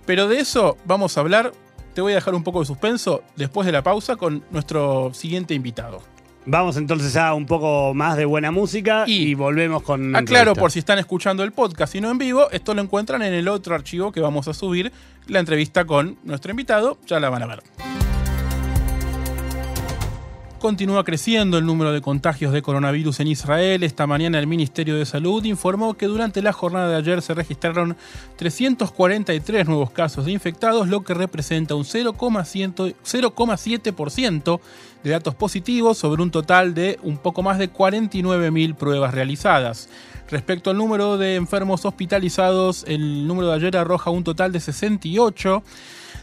Pero 0.07 0.29
de 0.29 0.39
eso 0.39 0.77
vamos 0.85 1.17
a 1.17 1.21
hablar. 1.21 1.51
Te 1.95 2.01
voy 2.01 2.13
a 2.13 2.15
dejar 2.15 2.37
un 2.37 2.45
poco 2.45 2.61
de 2.61 2.67
suspenso 2.67 3.25
después 3.35 3.67
de 3.67 3.73
la 3.73 3.83
pausa 3.83 4.15
con 4.15 4.45
nuestro 4.53 5.13
siguiente 5.13 5.55
invitado. 5.55 6.05
Vamos 6.51 6.79
entonces 6.79 7.15
a 7.17 7.35
un 7.35 7.45
poco 7.45 7.93
más 7.93 8.17
de 8.17 8.25
buena 8.25 8.51
música 8.51 9.05
y, 9.07 9.29
Y- 9.31 9.35
volvemos 9.35 9.83
con. 9.83 10.17
Aclaro, 10.17 10.55
por 10.55 10.73
si 10.73 10.79
están 10.79 10.99
escuchando 10.99 11.43
el 11.45 11.53
podcast 11.53 11.95
y 11.95 12.01
no 12.01 12.11
en 12.11 12.17
vivo, 12.17 12.51
esto 12.51 12.73
lo 12.73 12.81
encuentran 12.81 13.21
en 13.21 13.35
el 13.35 13.49
otro 13.49 13.75
archivo 13.75 14.13
que 14.13 14.21
vamos 14.23 14.49
a 14.49 14.55
subir, 14.55 14.91
la 15.27 15.41
entrevista 15.41 15.85
con 15.85 16.17
nuestro 16.25 16.51
invitado, 16.51 16.97
ya 17.07 17.21
la 17.21 17.29
van 17.29 17.43
a 17.43 17.47
ver. 17.49 17.63
Continúa 20.59 21.05
creciendo 21.05 21.57
el 21.57 21.65
número 21.65 21.93
de 21.93 22.01
contagios 22.01 22.53
de 22.53 22.63
coronavirus 22.63 23.21
en 23.21 23.29
Israel. 23.29 23.85
Esta 23.85 24.09
mañana 24.09 24.41
el 24.41 24.49
Ministerio 24.49 24.97
de 24.97 25.07
Salud 25.07 25.45
informó 25.45 25.95
que 25.95 26.07
durante 26.07 26.43
la 26.43 26.53
jornada 26.53 26.89
de 26.89 26.97
ayer 26.97 27.23
se 27.23 27.33
registraron 27.33 27.97
343 28.35 29.69
nuevos 29.69 29.93
casos 29.93 30.25
de 30.25 30.33
infectados, 30.33 30.89
lo 30.89 31.05
que 31.05 31.15
representa 31.15 31.77
un 31.77 31.85
0,100 31.85 32.75
0,7% 32.75 34.61
de 35.05 35.11
datos 35.11 35.37
positivos 35.37 35.97
sobre 35.97 36.23
un 36.23 36.33
total 36.33 36.75
de 36.75 36.99
un 37.05 37.19
poco 37.19 37.45
más 37.45 37.59
de 37.59 37.73
49.000 37.73 38.75
pruebas 38.75 39.15
realizadas. 39.15 39.89
Respecto 40.29 40.71
al 40.71 40.77
número 40.77 41.19
de 41.19 41.37
enfermos 41.37 41.85
hospitalizados, 41.85 42.85
el 42.89 43.29
número 43.29 43.49
de 43.49 43.55
ayer 43.55 43.77
arroja 43.77 44.11
un 44.11 44.25
total 44.25 44.51
de 44.51 44.59
68. 44.59 45.63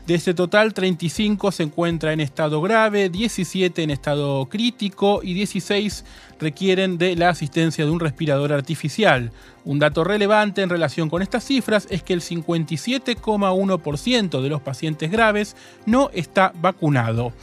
De 0.07 0.13
este 0.13 0.35
total, 0.35 0.75
35 0.75 1.51
se 1.51 1.63
encuentra 1.63 2.13
en 2.13 2.19
estado 2.19 2.61
grave, 2.61 3.09
17 3.09 3.81
en 3.81 3.89
estado 3.89 4.45
crítico 4.45 5.21
y 5.23 5.33
16 5.33 6.05
requieren 6.39 6.99
de 6.99 7.15
la 7.15 7.29
asistencia 7.29 7.85
de 7.85 7.91
un 7.91 7.99
respirador 7.99 8.53
artificial. 8.53 9.31
Un 9.63 9.79
dato 9.79 10.03
relevante 10.03 10.61
en 10.61 10.69
relación 10.69 11.09
con 11.09 11.23
estas 11.23 11.43
cifras 11.43 11.87
es 11.89 12.03
que 12.03 12.13
el 12.13 12.21
57,1% 12.21 14.41
de 14.43 14.49
los 14.49 14.61
pacientes 14.61 15.09
graves 15.09 15.55
no 15.87 16.11
está 16.13 16.53
vacunado. 16.61 17.33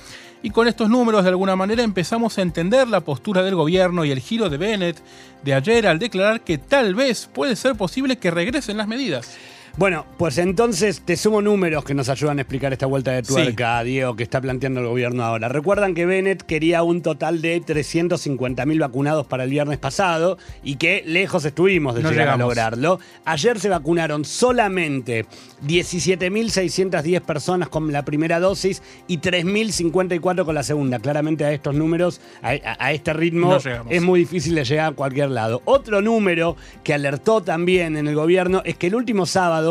Y 0.44 0.50
con 0.50 0.68
estos 0.68 0.88
números 0.88 1.24
de 1.24 1.30
alguna 1.30 1.56
manera 1.56 1.82
empezamos 1.82 2.38
a 2.38 2.42
entender 2.42 2.86
la 2.86 3.00
postura 3.00 3.42
del 3.42 3.56
gobierno 3.56 4.04
y 4.04 4.12
el 4.12 4.20
giro 4.20 4.48
de 4.48 4.58
Bennett 4.58 5.02
de 5.42 5.54
ayer 5.54 5.88
al 5.88 5.98
declarar 5.98 6.42
que 6.42 6.58
tal 6.58 6.94
vez 6.94 7.28
puede 7.32 7.56
ser 7.56 7.74
posible 7.74 8.18
que 8.18 8.30
regresen 8.30 8.76
las 8.76 8.86
medidas. 8.86 9.36
Bueno, 9.78 10.04
pues 10.18 10.36
entonces 10.36 11.00
te 11.02 11.16
sumo 11.16 11.40
números 11.40 11.82
que 11.84 11.94
nos 11.94 12.10
ayudan 12.10 12.38
a 12.38 12.42
explicar 12.42 12.74
esta 12.74 12.84
vuelta 12.84 13.10
de 13.12 13.22
tuerca, 13.22 13.82
Diego, 13.82 14.14
que 14.16 14.22
está 14.22 14.38
planteando 14.40 14.80
el 14.80 14.86
gobierno 14.86 15.24
ahora. 15.24 15.48
Recuerdan 15.48 15.94
que 15.94 16.04
Bennett 16.04 16.42
quería 16.42 16.82
un 16.82 17.00
total 17.00 17.40
de 17.40 17.62
350.000 17.62 18.78
vacunados 18.78 19.26
para 19.26 19.44
el 19.44 19.50
viernes 19.50 19.78
pasado 19.78 20.36
y 20.62 20.76
que 20.76 21.02
lejos 21.06 21.46
estuvimos 21.46 21.94
de 21.94 22.02
No 22.02 22.10
llegar 22.10 22.28
a 22.28 22.36
lograrlo. 22.36 23.00
Ayer 23.24 23.58
se 23.58 23.70
vacunaron 23.70 24.26
solamente 24.26 25.24
17.610 25.66 27.20
personas 27.22 27.68
con 27.70 27.90
la 27.92 28.04
primera 28.04 28.40
dosis 28.40 28.82
y 29.08 29.18
3.054 29.20 30.44
con 30.44 30.54
la 30.54 30.62
segunda. 30.64 30.98
Claramente 30.98 31.44
a 31.46 31.52
estos 31.52 31.74
números, 31.74 32.20
a, 32.42 32.50
a- 32.50 32.76
a 32.78 32.92
este 32.92 33.12
ritmo, 33.14 33.52
No 33.52 33.60
es 33.90 34.02
muy 34.02 34.20
difícil 34.20 34.54
de 34.54 34.64
llegar 34.64 34.92
a 34.92 34.94
cualquier 34.94 35.30
lado. 35.30 35.62
Otro 35.64 36.02
número 36.02 36.56
que 36.84 36.92
alertó 36.92 37.42
también 37.42 37.96
en 37.96 38.06
el 38.06 38.14
gobierno 38.14 38.60
es 38.64 38.76
que 38.76 38.88
el 38.88 38.94
último 38.96 39.24
sábado 39.26 39.61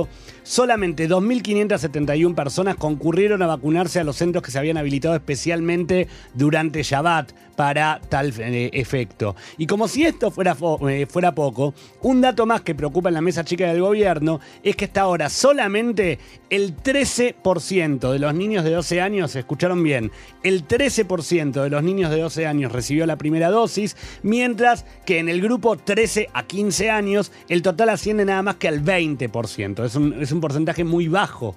solamente 0.44 1.08
2.571 1.08 2.36
personas 2.36 2.76
concurrieron 2.76 3.42
a 3.42 3.48
vacunarse 3.48 4.00
a 4.00 4.04
los 4.04 4.18
centros 4.18 4.44
que 4.44 4.52
se 4.52 4.60
habían 4.60 4.78
habilitado 4.78 5.16
especialmente 5.16 6.08
durante 6.34 6.84
Shabbat 6.84 7.32
para 7.56 8.02
tal 8.10 8.34
eh, 8.40 8.72
efecto. 8.74 9.36
Y 9.58 9.68
como 9.68 9.88
si 9.88 10.04
esto 10.04 10.32
fuera, 10.32 10.58
eh, 10.90 11.06
fuera 11.08 11.36
poco, 11.36 11.76
un 12.02 12.22
dato 12.22 12.46
más 12.46 12.62
que 12.62 12.74
preocupa 12.74 13.10
en 13.10 13.16
la 13.16 13.22
mesa 13.22 13.44
chica 13.44 13.68
del 13.68 13.82
gobierno 13.82 14.40
es 14.64 14.76
que 14.76 14.86
hasta 14.86 15.02
ahora 15.02 15.30
solamente 15.30 16.18
el 16.50 16.76
13% 16.76 18.12
de 18.12 18.20
los 18.20 18.34
niños 18.34 18.64
de 18.64 18.72
12 18.72 19.02
años, 19.02 19.36
escucharon 19.36 19.84
bien, 19.84 20.12
el 20.44 20.68
13% 20.68 21.62
de 21.62 21.70
los 21.70 21.84
niños 21.84 22.10
de 22.10 22.22
12 22.22 22.48
años 22.48 22.72
recibió 22.72 23.06
la 23.06 23.18
primera 23.18 23.50
dosis, 23.50 23.96
mientras 24.24 24.86
que 25.06 25.20
en 25.20 25.30
el 25.30 25.42
grupo 25.42 25.78
13 25.78 26.30
a 26.34 26.44
15 26.44 26.90
años 26.90 27.32
el 27.48 27.62
total 27.62 27.90
asciende 27.90 28.26
nada 28.26 28.42
más 28.42 28.56
que 28.56 28.68
al 28.68 28.84
20%. 28.84 29.81
Es 29.86 29.96
un, 29.96 30.22
es 30.22 30.32
un 30.32 30.42
porcentaje 30.42 30.84
muy 30.84 31.08
bajo. 31.08 31.56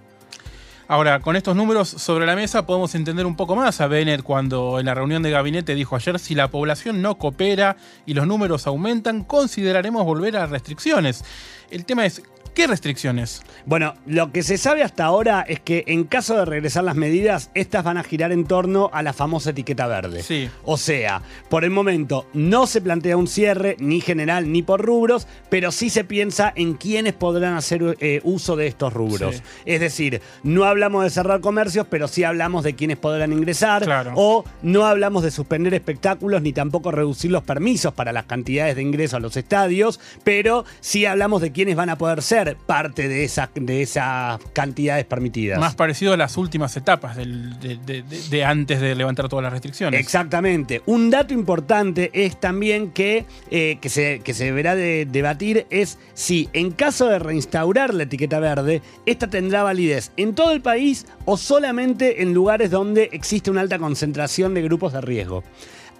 Ahora, 0.86 1.20
con 1.20 1.34
estos 1.34 1.56
números 1.56 1.88
sobre 1.88 2.26
la 2.26 2.36
mesa 2.36 2.66
podemos 2.66 2.94
entender 2.94 3.24
un 3.24 3.36
poco 3.36 3.56
más 3.56 3.80
a 3.80 3.86
Bennett 3.86 4.22
cuando 4.22 4.78
en 4.78 4.84
la 4.84 4.94
reunión 4.94 5.22
de 5.22 5.30
gabinete 5.30 5.74
dijo 5.74 5.96
ayer 5.96 6.18
si 6.18 6.34
la 6.34 6.50
población 6.50 7.00
no 7.00 7.16
coopera 7.16 7.78
y 8.04 8.12
los 8.12 8.26
números 8.26 8.66
aumentan, 8.66 9.24
consideraremos 9.24 10.04
volver 10.04 10.36
a 10.36 10.46
restricciones. 10.46 11.24
El 11.70 11.86
tema 11.86 12.04
es, 12.04 12.22
¿qué 12.54 12.66
restricciones? 12.66 13.42
Bueno, 13.66 13.94
lo 14.06 14.32
que 14.32 14.42
se 14.42 14.56
sabe 14.58 14.82
hasta 14.82 15.04
ahora 15.04 15.44
es 15.46 15.60
que 15.60 15.84
en 15.88 16.04
caso 16.04 16.36
de 16.36 16.44
regresar 16.44 16.84
las 16.84 16.94
medidas, 16.94 17.50
estas 17.54 17.84
van 17.84 17.98
a 17.98 18.04
girar 18.04 18.32
en 18.32 18.46
torno 18.46 18.90
a 18.92 19.02
la 19.02 19.12
famosa 19.12 19.50
etiqueta 19.50 19.86
verde. 19.86 20.22
Sí. 20.22 20.48
O 20.64 20.76
sea, 20.76 21.22
por 21.48 21.64
el 21.64 21.70
momento 21.70 22.26
no 22.32 22.66
se 22.66 22.80
plantea 22.80 23.16
un 23.16 23.26
cierre 23.26 23.76
ni 23.80 24.00
general 24.00 24.50
ni 24.52 24.62
por 24.62 24.80
rubros, 24.80 25.26
pero 25.50 25.72
sí 25.72 25.90
se 25.90 26.04
piensa 26.04 26.52
en 26.54 26.74
quiénes 26.74 27.12
podrán 27.14 27.54
hacer 27.54 27.96
eh, 28.00 28.20
uso 28.22 28.56
de 28.56 28.68
estos 28.68 28.92
rubros. 28.92 29.36
Sí. 29.36 29.42
Es 29.66 29.80
decir, 29.80 30.22
no 30.42 30.64
hablamos 30.64 31.02
de 31.04 31.10
cerrar 31.10 31.40
comercios, 31.40 31.86
pero 31.90 32.06
sí 32.06 32.22
hablamos 32.22 32.64
de 32.64 32.74
quiénes 32.74 32.96
podrán 32.96 33.32
ingresar. 33.32 33.82
Claro. 33.82 34.12
O 34.14 34.44
no 34.62 34.86
hablamos 34.86 35.24
de 35.24 35.30
suspender 35.30 35.74
espectáculos 35.74 36.42
ni 36.42 36.52
tampoco 36.52 36.92
reducir 36.92 37.32
los 37.32 37.42
permisos 37.42 37.92
para 37.94 38.12
las 38.12 38.26
cantidades 38.26 38.76
de 38.76 38.82
ingreso 38.82 39.16
a 39.16 39.20
los 39.20 39.36
estadios, 39.36 39.98
pero 40.22 40.64
sí 40.80 41.04
hablamos 41.06 41.42
de 41.42 41.50
quiénes 41.50 41.74
van 41.76 41.90
a 41.90 41.98
poder 41.98 42.22
ser 42.22 42.43
parte 42.54 43.08
de 43.08 43.24
esas, 43.24 43.48
de 43.54 43.82
esas 43.82 44.38
cantidades 44.52 45.04
permitidas. 45.04 45.58
Más 45.58 45.74
parecido 45.74 46.12
a 46.12 46.16
las 46.16 46.36
últimas 46.36 46.76
etapas 46.76 47.16
del- 47.16 47.58
de, 47.60 47.76
de- 47.76 48.02
de- 48.02 48.28
de 48.30 48.44
antes 48.44 48.80
de 48.80 48.94
levantar 48.94 49.28
todas 49.28 49.42
las 49.42 49.52
restricciones. 49.52 49.98
Exactamente. 50.00 50.82
Un 50.86 51.10
dato 51.10 51.32
importante 51.34 52.10
es 52.12 52.38
también 52.38 52.90
que, 52.90 53.24
eh, 53.50 53.78
que, 53.80 53.88
se, 53.88 54.20
que 54.20 54.34
se 54.34 54.44
deberá 54.44 54.74
de 54.74 55.06
debatir 55.10 55.66
es 55.70 55.98
si 56.14 56.48
en 56.52 56.70
caso 56.70 57.08
de 57.08 57.18
reinstaurar 57.18 57.94
la 57.94 58.04
etiqueta 58.04 58.38
verde, 58.40 58.82
esta 59.06 59.28
tendrá 59.28 59.62
validez 59.62 60.12
en 60.16 60.34
todo 60.34 60.52
el 60.52 60.60
país 60.60 61.06
o 61.24 61.36
solamente 61.36 62.22
en 62.22 62.34
lugares 62.34 62.70
donde 62.70 63.08
existe 63.12 63.50
una 63.50 63.60
alta 63.62 63.78
concentración 63.78 64.54
de 64.54 64.62
grupos 64.62 64.92
de 64.92 65.00
riesgo. 65.00 65.42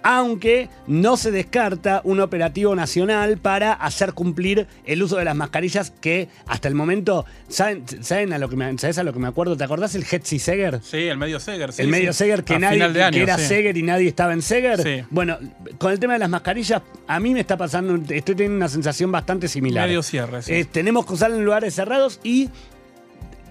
Aunque 0.07 0.69
no 0.85 1.17
se 1.17 1.31
descarta 1.31 2.01
un 2.03 2.19
operativo 2.19 2.75
nacional 2.75 3.39
para 3.39 3.73
hacer 3.73 4.13
cumplir 4.13 4.67
el 4.85 5.01
uso 5.01 5.15
de 5.17 5.25
las 5.25 5.35
mascarillas 5.35 5.89
que 5.99 6.29
hasta 6.45 6.67
el 6.67 6.75
momento, 6.75 7.25
¿saben, 7.47 7.83
saben 8.01 8.31
a 8.31 8.37
lo 8.37 8.47
que 8.47 8.55
me, 8.55 8.77
¿sabes 8.77 8.99
a 8.99 9.03
lo 9.03 9.13
que 9.13 9.17
me 9.19 9.27
acuerdo? 9.27 9.57
¿Te 9.57 9.63
acordás 9.63 9.95
el 9.95 10.05
Hetzi 10.09 10.37
Seger? 10.37 10.79
Sí, 10.83 10.97
el 10.97 11.17
medio 11.17 11.39
Seger. 11.39 11.73
sí, 11.73 11.81
el 11.81 11.87
medio 11.87 12.13
sí. 12.13 12.19
Seger 12.19 12.43
que 12.43 12.53
A 12.53 12.59
nadie 12.59 12.83
año, 12.83 13.11
que 13.17 13.23
era 13.23 13.39
sí. 13.39 13.45
Seger 13.47 13.75
y 13.77 13.81
nadie 13.81 14.07
estaba 14.07 14.33
en 14.33 14.43
Seger. 14.43 15.05
Bueno, 15.09 15.39
con 15.79 15.91
el 15.91 15.99
tema 15.99 16.13
de 16.13 16.19
las 16.19 16.29
mascarillas, 16.29 16.83
a 17.07 17.19
mí 17.19 17.33
me 17.33 17.39
está 17.39 17.57
pasando, 17.57 17.95
estoy 17.95 18.35
teniendo 18.35 18.57
una 18.57 18.69
sensación 18.69 19.11
bastante 19.11 19.47
similar. 19.47 19.87
Medio 19.87 20.03
cierre, 20.03 20.43
sí. 20.43 20.53
Eh, 20.53 20.65
tenemos 20.71 21.07
que 21.07 21.13
usarlo 21.13 21.37
en 21.37 21.45
lugares 21.45 21.73
cerrados 21.73 22.19
y 22.23 22.49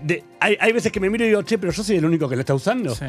de- 0.04 0.22
hay, 0.38 0.56
hay 0.60 0.72
veces 0.72 0.92
que 0.92 1.00
me 1.00 1.10
miro 1.10 1.24
y 1.24 1.28
digo, 1.28 1.42
che, 1.42 1.58
pero 1.58 1.72
yo 1.72 1.82
soy 1.82 1.96
el 1.96 2.04
único 2.04 2.28
que 2.28 2.36
lo 2.36 2.40
está 2.42 2.54
usando. 2.54 2.94
Sí. 2.94 3.06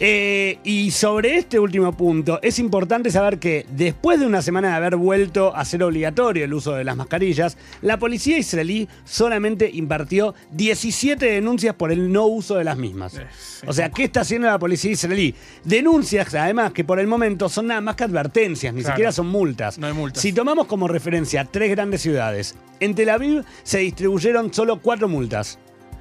Eh, 0.00 0.58
y 0.64 0.90
sobre 0.90 1.38
este 1.38 1.58
último 1.58 1.92
punto, 1.96 2.38
es 2.42 2.58
importante 2.58 3.10
saber 3.10 3.38
que 3.38 3.66
después 3.70 4.20
de 4.20 4.26
una 4.26 4.42
semana 4.42 4.68
de 4.70 4.74
haber 4.74 4.96
vuelto 4.96 5.54
a 5.56 5.64
ser 5.64 5.82
obligatorio 5.82 6.44
el 6.44 6.52
uso 6.54 6.74
de 6.74 6.84
las 6.84 6.96
mascarillas, 6.96 7.56
la 7.82 7.98
policía 7.98 8.38
israelí 8.38 8.88
solamente 9.04 9.70
impartió 9.72 10.34
17 10.52 11.24
denuncias 11.26 11.74
por 11.74 11.92
el 11.92 12.12
no 12.12 12.26
uso 12.26 12.56
de 12.56 12.64
las 12.64 12.76
mismas. 12.76 13.16
Eh. 13.16 13.26
O 13.66 13.72
sea, 13.72 13.90
¿qué 13.90 14.04
está 14.04 14.20
haciendo 14.20 14.48
la 14.48 14.58
policía 14.58 14.92
israelí? 14.92 15.34
Denuncias, 15.64 16.34
además, 16.34 16.72
que 16.72 16.84
por 16.84 16.98
el 17.00 17.06
momento 17.06 17.48
son 17.48 17.68
nada 17.68 17.80
más 17.80 17.96
que 17.96 18.04
advertencias, 18.04 18.74
ni 18.74 18.80
Claro. 18.82 18.94
siquiera 18.94 19.12
son 19.12 19.28
multas. 19.28 19.78
No 19.78 19.86
hay 19.86 19.92
multas. 19.92 20.22
Si 20.22 20.32
tomamos 20.32 20.66
como 20.66 20.88
referencia 20.88 21.44
tres 21.44 21.70
grandes 21.70 22.02
ciudades, 22.02 22.54
en 22.80 22.94
Tel 22.94 23.08
Aviv 23.10 23.44
se 23.62 23.78
distribuyeron 23.78 24.52
solo 24.52 24.80
cuatro 24.82 25.08
multas, 25.08 25.58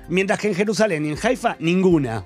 mientras 0.10 0.40
que 0.40 0.50
en 0.50 0.56
Jerusalén 0.56 1.06
y 1.06 1.10
en 1.10 1.18
Haifa 1.22 1.56
ninguna. 1.60 2.26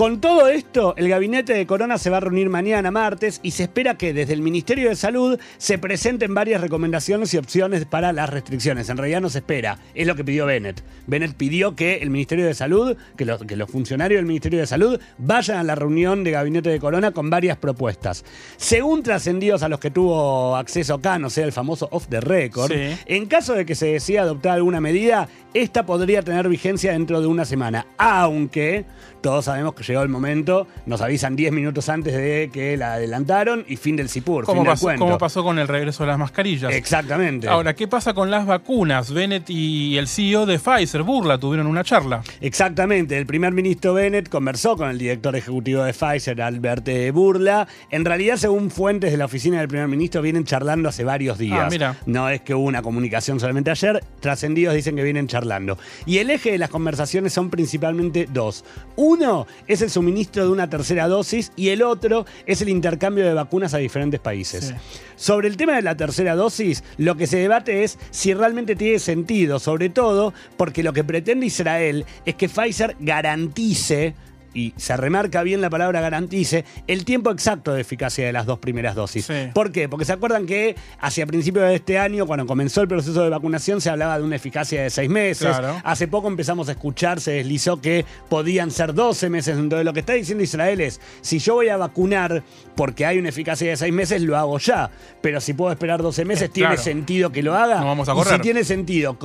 Con 0.00 0.18
todo 0.22 0.48
esto, 0.48 0.94
el 0.96 1.10
gabinete 1.10 1.52
de 1.52 1.66
Corona 1.66 1.98
se 1.98 2.08
va 2.08 2.16
a 2.16 2.20
reunir 2.20 2.48
mañana 2.48 2.90
martes 2.90 3.38
y 3.42 3.50
se 3.50 3.64
espera 3.64 3.98
que 3.98 4.14
desde 4.14 4.32
el 4.32 4.40
Ministerio 4.40 4.88
de 4.88 4.96
Salud 4.96 5.38
se 5.58 5.76
presenten 5.76 6.32
varias 6.34 6.62
recomendaciones 6.62 7.34
y 7.34 7.36
opciones 7.36 7.84
para 7.84 8.10
las 8.14 8.30
restricciones. 8.30 8.88
En 8.88 8.96
realidad 8.96 9.20
no 9.20 9.28
se 9.28 9.40
espera, 9.40 9.78
es 9.94 10.06
lo 10.06 10.16
que 10.16 10.24
pidió 10.24 10.46
Bennett. 10.46 10.82
Bennett 11.06 11.34
pidió 11.34 11.76
que 11.76 11.96
el 11.96 12.08
Ministerio 12.08 12.46
de 12.46 12.54
Salud, 12.54 12.96
que 13.14 13.26
los, 13.26 13.42
que 13.42 13.56
los 13.56 13.70
funcionarios 13.70 14.20
del 14.20 14.24
Ministerio 14.24 14.60
de 14.60 14.66
Salud 14.66 14.98
vayan 15.18 15.58
a 15.58 15.64
la 15.64 15.74
reunión 15.74 16.24
de 16.24 16.30
gabinete 16.30 16.70
de 16.70 16.80
Corona 16.80 17.10
con 17.10 17.28
varias 17.28 17.58
propuestas. 17.58 18.24
Según 18.56 19.02
trascendidos 19.02 19.62
a 19.62 19.68
los 19.68 19.80
que 19.80 19.90
tuvo 19.90 20.56
acceso 20.56 20.94
acá, 20.94 21.18
no 21.18 21.28
sea 21.28 21.44
el 21.44 21.52
famoso 21.52 21.90
off 21.92 22.06
the 22.08 22.22
record, 22.22 22.72
Sí. 22.72 22.96
en 23.04 23.26
caso 23.26 23.52
de 23.52 23.66
que 23.66 23.74
se 23.74 23.88
decida 23.88 24.22
adoptar 24.22 24.52
alguna 24.52 24.80
medida, 24.80 25.28
esta 25.52 25.84
podría 25.84 26.22
tener 26.22 26.48
vigencia 26.48 26.92
dentro 26.92 27.20
de 27.20 27.26
una 27.26 27.44
semana, 27.44 27.86
aunque 27.98 28.86
todos 29.20 29.44
sabemos 29.44 29.74
que 29.74 29.89
llegó 29.90 30.02
el 30.02 30.08
momento, 30.08 30.66
nos 30.86 31.00
avisan 31.00 31.36
10 31.36 31.52
minutos 31.52 31.88
antes 31.88 32.14
de 32.14 32.50
que 32.52 32.76
la 32.76 32.94
adelantaron 32.94 33.64
y 33.68 33.76
fin 33.76 33.96
del 33.96 34.08
CIPUR, 34.08 34.44
Como 34.44 34.60
fin 34.60 34.64
del 34.64 34.72
pasó, 34.72 34.86
cuento. 34.86 35.04
como 35.04 35.18
pasó 35.18 35.44
con 35.44 35.58
el 35.58 35.68
regreso 35.68 36.02
de 36.02 36.08
las 36.08 36.18
mascarillas. 36.18 36.72
Exactamente. 36.72 37.48
Ahora, 37.48 37.74
¿qué 37.74 37.88
pasa 37.88 38.14
con 38.14 38.30
las 38.30 38.46
vacunas? 38.46 39.12
Bennett 39.12 39.48
y 39.50 39.96
el 39.98 40.08
CEO 40.08 40.46
de 40.46 40.58
Pfizer, 40.58 41.02
Burla, 41.02 41.38
tuvieron 41.38 41.66
una 41.66 41.84
charla. 41.84 42.22
Exactamente, 42.40 43.16
el 43.16 43.26
primer 43.26 43.52
ministro 43.52 43.94
Bennett 43.94 44.28
conversó 44.28 44.76
con 44.76 44.90
el 44.90 44.98
director 44.98 45.34
ejecutivo 45.36 45.82
de 45.82 45.92
Pfizer, 45.92 46.40
Albert 46.42 46.88
eh, 46.88 47.10
Burla. 47.10 47.66
En 47.90 48.04
realidad, 48.04 48.36
según 48.36 48.70
fuentes 48.70 49.10
de 49.12 49.16
la 49.16 49.24
oficina 49.26 49.58
del 49.58 49.68
primer 49.68 49.88
ministro, 49.88 50.22
vienen 50.22 50.44
charlando 50.44 50.88
hace 50.88 51.04
varios 51.04 51.38
días. 51.38 51.60
Ah, 51.60 51.68
mira. 51.70 51.96
No 52.06 52.28
es 52.28 52.40
que 52.40 52.54
hubo 52.54 52.64
una 52.64 52.82
comunicación 52.82 53.40
solamente 53.40 53.70
ayer, 53.70 54.02
trascendidos 54.20 54.74
dicen 54.74 54.96
que 54.96 55.02
vienen 55.02 55.26
charlando. 55.26 55.78
Y 56.06 56.18
el 56.18 56.30
eje 56.30 56.52
de 56.52 56.58
las 56.58 56.70
conversaciones 56.70 57.32
son 57.32 57.50
principalmente 57.50 58.26
dos. 58.30 58.64
Uno 58.96 59.46
es 59.70 59.82
el 59.82 59.90
suministro 59.90 60.44
de 60.44 60.50
una 60.50 60.68
tercera 60.68 61.06
dosis 61.06 61.52
y 61.54 61.68
el 61.68 61.82
otro 61.82 62.26
es 62.44 62.60
el 62.60 62.68
intercambio 62.68 63.24
de 63.24 63.34
vacunas 63.34 63.72
a 63.72 63.78
diferentes 63.78 64.18
países. 64.18 64.66
Sí. 64.66 64.74
Sobre 65.14 65.46
el 65.46 65.56
tema 65.56 65.76
de 65.76 65.82
la 65.82 65.96
tercera 65.96 66.34
dosis, 66.34 66.82
lo 66.96 67.16
que 67.16 67.28
se 67.28 67.36
debate 67.36 67.84
es 67.84 67.96
si 68.10 68.34
realmente 68.34 68.74
tiene 68.74 68.98
sentido, 68.98 69.60
sobre 69.60 69.88
todo 69.88 70.34
porque 70.56 70.82
lo 70.82 70.92
que 70.92 71.04
pretende 71.04 71.46
Israel 71.46 72.04
es 72.26 72.34
que 72.34 72.48
Pfizer 72.48 72.96
garantice 72.98 74.14
y 74.54 74.72
se 74.76 74.96
remarca 74.96 75.42
bien 75.42 75.60
la 75.60 75.70
palabra 75.70 76.00
garantice, 76.00 76.64
el 76.86 77.04
tiempo 77.04 77.30
exacto 77.30 77.72
de 77.72 77.80
eficacia 77.80 78.26
de 78.26 78.32
las 78.32 78.46
dos 78.46 78.58
primeras 78.58 78.94
dosis. 78.94 79.26
Sí. 79.26 79.34
¿Por 79.54 79.70
qué? 79.72 79.88
Porque 79.88 80.04
se 80.04 80.12
acuerdan 80.12 80.46
que 80.46 80.74
hacia 81.00 81.26
principios 81.26 81.66
de 81.68 81.74
este 81.76 81.98
año, 81.98 82.26
cuando 82.26 82.46
comenzó 82.46 82.80
el 82.82 82.88
proceso 82.88 83.22
de 83.22 83.30
vacunación, 83.30 83.80
se 83.80 83.90
hablaba 83.90 84.18
de 84.18 84.24
una 84.24 84.36
eficacia 84.36 84.82
de 84.82 84.90
seis 84.90 85.08
meses. 85.10 85.46
Claro. 85.48 85.80
Hace 85.84 86.08
poco 86.08 86.28
empezamos 86.28 86.68
a 86.68 86.72
escuchar, 86.72 87.20
se 87.20 87.32
deslizó 87.32 87.80
que 87.80 88.04
podían 88.28 88.70
ser 88.70 88.94
12 88.94 89.30
meses. 89.30 89.56
Entonces 89.56 89.84
lo 89.84 89.92
que 89.92 90.00
está 90.00 90.12
diciendo 90.14 90.42
Israel 90.44 90.80
es, 90.80 91.00
si 91.20 91.38
yo 91.38 91.54
voy 91.54 91.68
a 91.68 91.76
vacunar 91.76 92.42
porque 92.74 93.06
hay 93.06 93.18
una 93.18 93.28
eficacia 93.28 93.70
de 93.70 93.76
seis 93.76 93.92
meses, 93.92 94.22
lo 94.22 94.36
hago 94.36 94.58
ya. 94.58 94.90
Pero 95.20 95.40
si 95.40 95.52
puedo 95.52 95.70
esperar 95.72 96.02
12 96.02 96.24
meses, 96.24 96.48
Eh, 96.48 96.50
¿tiene 96.52 96.70
claro. 96.70 96.82
sentido 96.82 97.30
que 97.30 97.42
lo 97.42 97.54
haga? 97.54 97.80
No 97.80 97.86
vamos 97.86 98.08
a 98.08 98.12
Y 98.12 98.14
correr. 98.14 98.34
si 98.36 98.40
tiene 98.40 98.64
sentido 98.64 99.16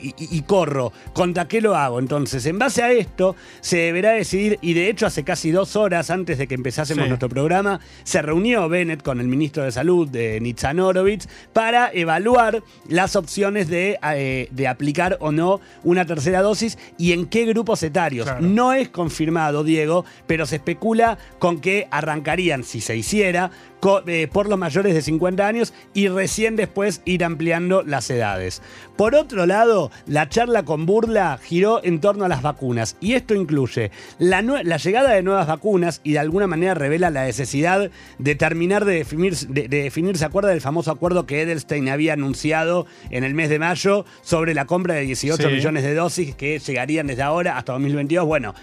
y- 0.00 0.14
y 0.18 0.42
corro, 0.42 0.92
¿contra 1.12 1.48
qué 1.48 1.60
lo 1.60 1.74
hago? 1.76 1.98
Entonces, 1.98 2.46
en 2.46 2.58
base 2.58 2.82
a 2.82 2.92
esto, 2.92 3.34
se 3.60 3.78
deberá 3.78 4.12
decidir, 4.12 4.58
y 4.70 4.74
de 4.74 4.88
hecho 4.88 5.04
hace 5.06 5.24
casi 5.24 5.50
dos 5.50 5.74
horas 5.74 6.10
antes 6.10 6.38
de 6.38 6.46
que 6.46 6.54
empezásemos 6.54 7.02
Sí. 7.04 7.08
nuestro 7.08 7.28
programa, 7.28 7.80
se 8.04 8.22
reunió 8.22 8.68
Bennett 8.68 9.02
con 9.02 9.18
el 9.20 9.26
ministro 9.26 9.64
de 9.64 9.72
Salud, 9.72 10.08
de 10.08 10.40
Nitzan 10.40 10.78
Horowitz, 10.78 11.26
para 11.52 11.90
evaluar 11.92 12.62
las 12.88 13.16
opciones 13.16 13.68
de, 13.68 13.98
eh, 14.14 14.46
de 14.52 14.68
aplicar 14.68 15.16
o 15.20 15.32
no 15.32 15.60
una 15.82 16.04
tercera 16.06 16.40
dosis 16.40 16.78
y 16.98 17.12
en 17.12 17.26
qué 17.26 17.46
grupos 17.46 17.82
etarios. 17.82 18.26
Claro. 18.26 18.42
No 18.42 18.72
es 18.72 18.88
confirmado, 18.90 19.64
Diego, 19.64 20.04
pero 20.28 20.46
se 20.46 20.56
especula 20.56 21.18
con 21.40 21.60
que 21.60 21.88
arrancarían, 21.90 22.62
si 22.62 22.80
se 22.80 22.96
hiciera, 22.96 23.50
eh, 23.50 23.69
por 23.80 24.48
los 24.48 24.58
mayores 24.58 24.94
de 24.94 25.02
50 25.02 25.46
años 25.46 25.72
y 25.94 26.08
recién 26.08 26.56
después 26.56 27.02
ir 27.04 27.24
ampliando 27.24 27.82
las 27.82 28.10
edades. 28.10 28.62
Por 28.96 29.14
otro 29.14 29.46
lado, 29.46 29.90
la 30.06 30.28
charla 30.28 30.64
con 30.64 30.86
Burla 30.86 31.38
giró 31.42 31.82
en 31.82 32.00
torno 32.00 32.24
a 32.24 32.28
las 32.28 32.42
vacunas 32.42 32.96
y 33.00 33.14
esto 33.14 33.34
incluye 33.34 33.90
la, 34.18 34.42
llegada 34.76 35.12
de 35.12 35.22
nuevas 35.22 35.46
vacunas 35.46 36.00
y 36.04 36.12
de 36.12 36.18
alguna 36.18 36.46
manera 36.46 36.74
revela 36.74 37.10
la 37.10 37.24
necesidad 37.24 37.90
de 38.18 38.34
terminar 38.34 38.84
de 38.84 38.94
definir, 38.94 39.36
de, 39.36 39.68
de 39.68 39.82
definir, 39.82 40.18
¿se 40.18 40.24
acuerda 40.24 40.50
del 40.50 40.60
famoso 40.60 40.90
acuerdo 40.90 41.26
que 41.26 41.42
Edelstein 41.42 41.88
había 41.88 42.12
anunciado 42.12 42.86
en 43.10 43.24
el 43.24 43.34
mes 43.34 43.48
de 43.48 43.58
mayo 43.58 44.04
sobre 44.22 44.54
la 44.54 44.66
compra 44.66 44.94
de 44.94 45.02
18 45.02 45.40
Sí. 45.48 45.54
millones 45.54 45.82
de 45.82 45.94
dosis 45.94 46.34
que 46.34 46.58
llegarían 46.58 47.06
desde 47.06 47.22
ahora 47.22 47.56
hasta 47.56 47.72
2022? 47.72 48.26
Bueno, 48.26 48.54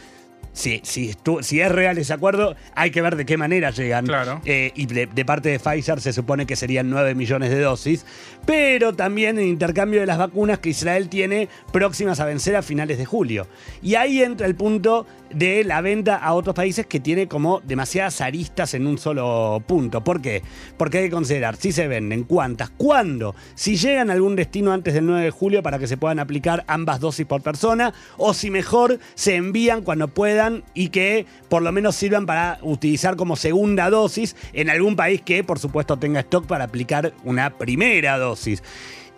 si, 0.57 0.81
si, 0.83 1.11
estu- 1.11 1.43
si 1.43 1.61
es 1.61 1.71
real 1.71 1.97
ese 1.99 2.13
acuerdo, 2.13 2.55
hay 2.73 2.89
que 2.89 3.01
ver 3.01 3.15
de 3.15 3.25
qué 3.25 3.37
manera 3.37 3.69
llegan. 3.69 4.05
Claro. 4.07 4.41
Eh, 4.43 4.71
y 4.75 4.87
de, 4.87 5.05
de 5.05 5.25
parte 5.25 5.49
de 5.49 5.59
Pfizer 5.59 6.01
se 6.01 6.13
supone 6.13 6.45
que 6.47 6.55
serían 6.55 6.89
9 6.89 7.13
millones 7.13 7.51
de 7.51 7.59
dosis. 7.59 8.05
Pero 8.45 8.93
también 8.95 9.37
el 9.37 9.45
intercambio 9.45 9.99
de 9.99 10.05
las 10.07 10.17
vacunas 10.17 10.57
que 10.59 10.69
Israel 10.69 11.09
tiene 11.09 11.47
próximas 11.71 12.19
a 12.19 12.25
vencer 12.25 12.55
a 12.55 12.61
finales 12.63 12.97
de 12.97 13.05
julio. 13.05 13.45
Y 13.83 13.95
ahí 13.95 14.23
entra 14.23 14.47
el 14.47 14.55
punto 14.55 15.05
de 15.29 15.65
la 15.65 15.81
venta 15.81 16.15
a 16.15 16.33
otros 16.33 16.55
países 16.55 16.85
que 16.87 17.01
tiene 17.01 17.27
como 17.27 17.59
demasiadas 17.59 18.21
aristas 18.21 18.73
en 18.73 18.87
un 18.87 18.97
solo 18.97 19.61
punto. 19.67 20.01
¿Por 20.03 20.21
qué? 20.21 20.41
Porque 20.77 20.99
hay 20.99 21.03
que 21.05 21.11
considerar 21.11 21.57
si 21.57 21.73
se 21.73 21.87
venden, 21.89 22.23
cuántas, 22.23 22.69
cuándo, 22.69 23.35
si 23.53 23.75
llegan 23.75 24.09
a 24.09 24.13
algún 24.13 24.37
destino 24.37 24.71
antes 24.71 24.93
del 24.93 25.05
9 25.05 25.25
de 25.25 25.31
julio 25.31 25.61
para 25.61 25.77
que 25.79 25.87
se 25.87 25.97
puedan 25.97 26.19
aplicar 26.19 26.63
ambas 26.67 27.01
dosis 27.01 27.25
por 27.25 27.41
persona, 27.41 27.93
o 28.15 28.33
si 28.33 28.49
mejor 28.49 28.99
se 29.15 29.35
envían 29.35 29.81
cuando 29.81 30.07
puedan 30.07 30.46
y 30.73 30.89
que 30.89 31.25
por 31.49 31.61
lo 31.61 31.71
menos 31.71 31.95
sirvan 31.95 32.25
para 32.25 32.59
utilizar 32.61 33.15
como 33.15 33.35
segunda 33.35 33.89
dosis 33.89 34.35
en 34.53 34.69
algún 34.69 34.95
país 34.95 35.21
que 35.21 35.43
por 35.43 35.59
supuesto 35.59 35.97
tenga 35.97 36.21
stock 36.21 36.45
para 36.45 36.65
aplicar 36.65 37.13
una 37.23 37.57
primera 37.57 38.17
dosis. 38.17 38.61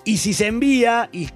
Y 0.06 0.18
si 0.18 0.34
se 0.34 0.48
envía, 0.48 1.10
y 1.12 1.28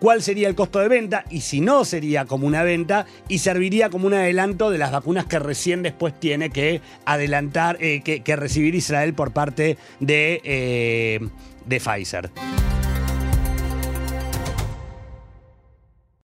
¿cuál 0.00 0.22
sería 0.22 0.48
el 0.48 0.54
costo 0.54 0.78
de 0.80 0.88
venta? 0.88 1.24
Y 1.30 1.42
si 1.42 1.60
no 1.60 1.84
sería 1.84 2.24
como 2.24 2.46
una 2.46 2.62
venta 2.62 3.06
y 3.28 3.38
serviría 3.38 3.90
como 3.90 4.06
un 4.06 4.14
adelanto 4.14 4.70
de 4.70 4.78
las 4.78 4.90
vacunas 4.90 5.26
que 5.26 5.38
recién 5.38 5.82
después 5.82 6.18
tiene 6.18 6.50
que 6.50 6.80
adelantar, 7.04 7.76
eh, 7.80 8.00
que, 8.02 8.22
que 8.22 8.36
recibir 8.36 8.74
Israel 8.74 9.14
por 9.14 9.32
parte 9.32 9.76
de, 10.00 10.40
eh, 10.44 11.20
de 11.66 11.80
Pfizer. 11.80 12.30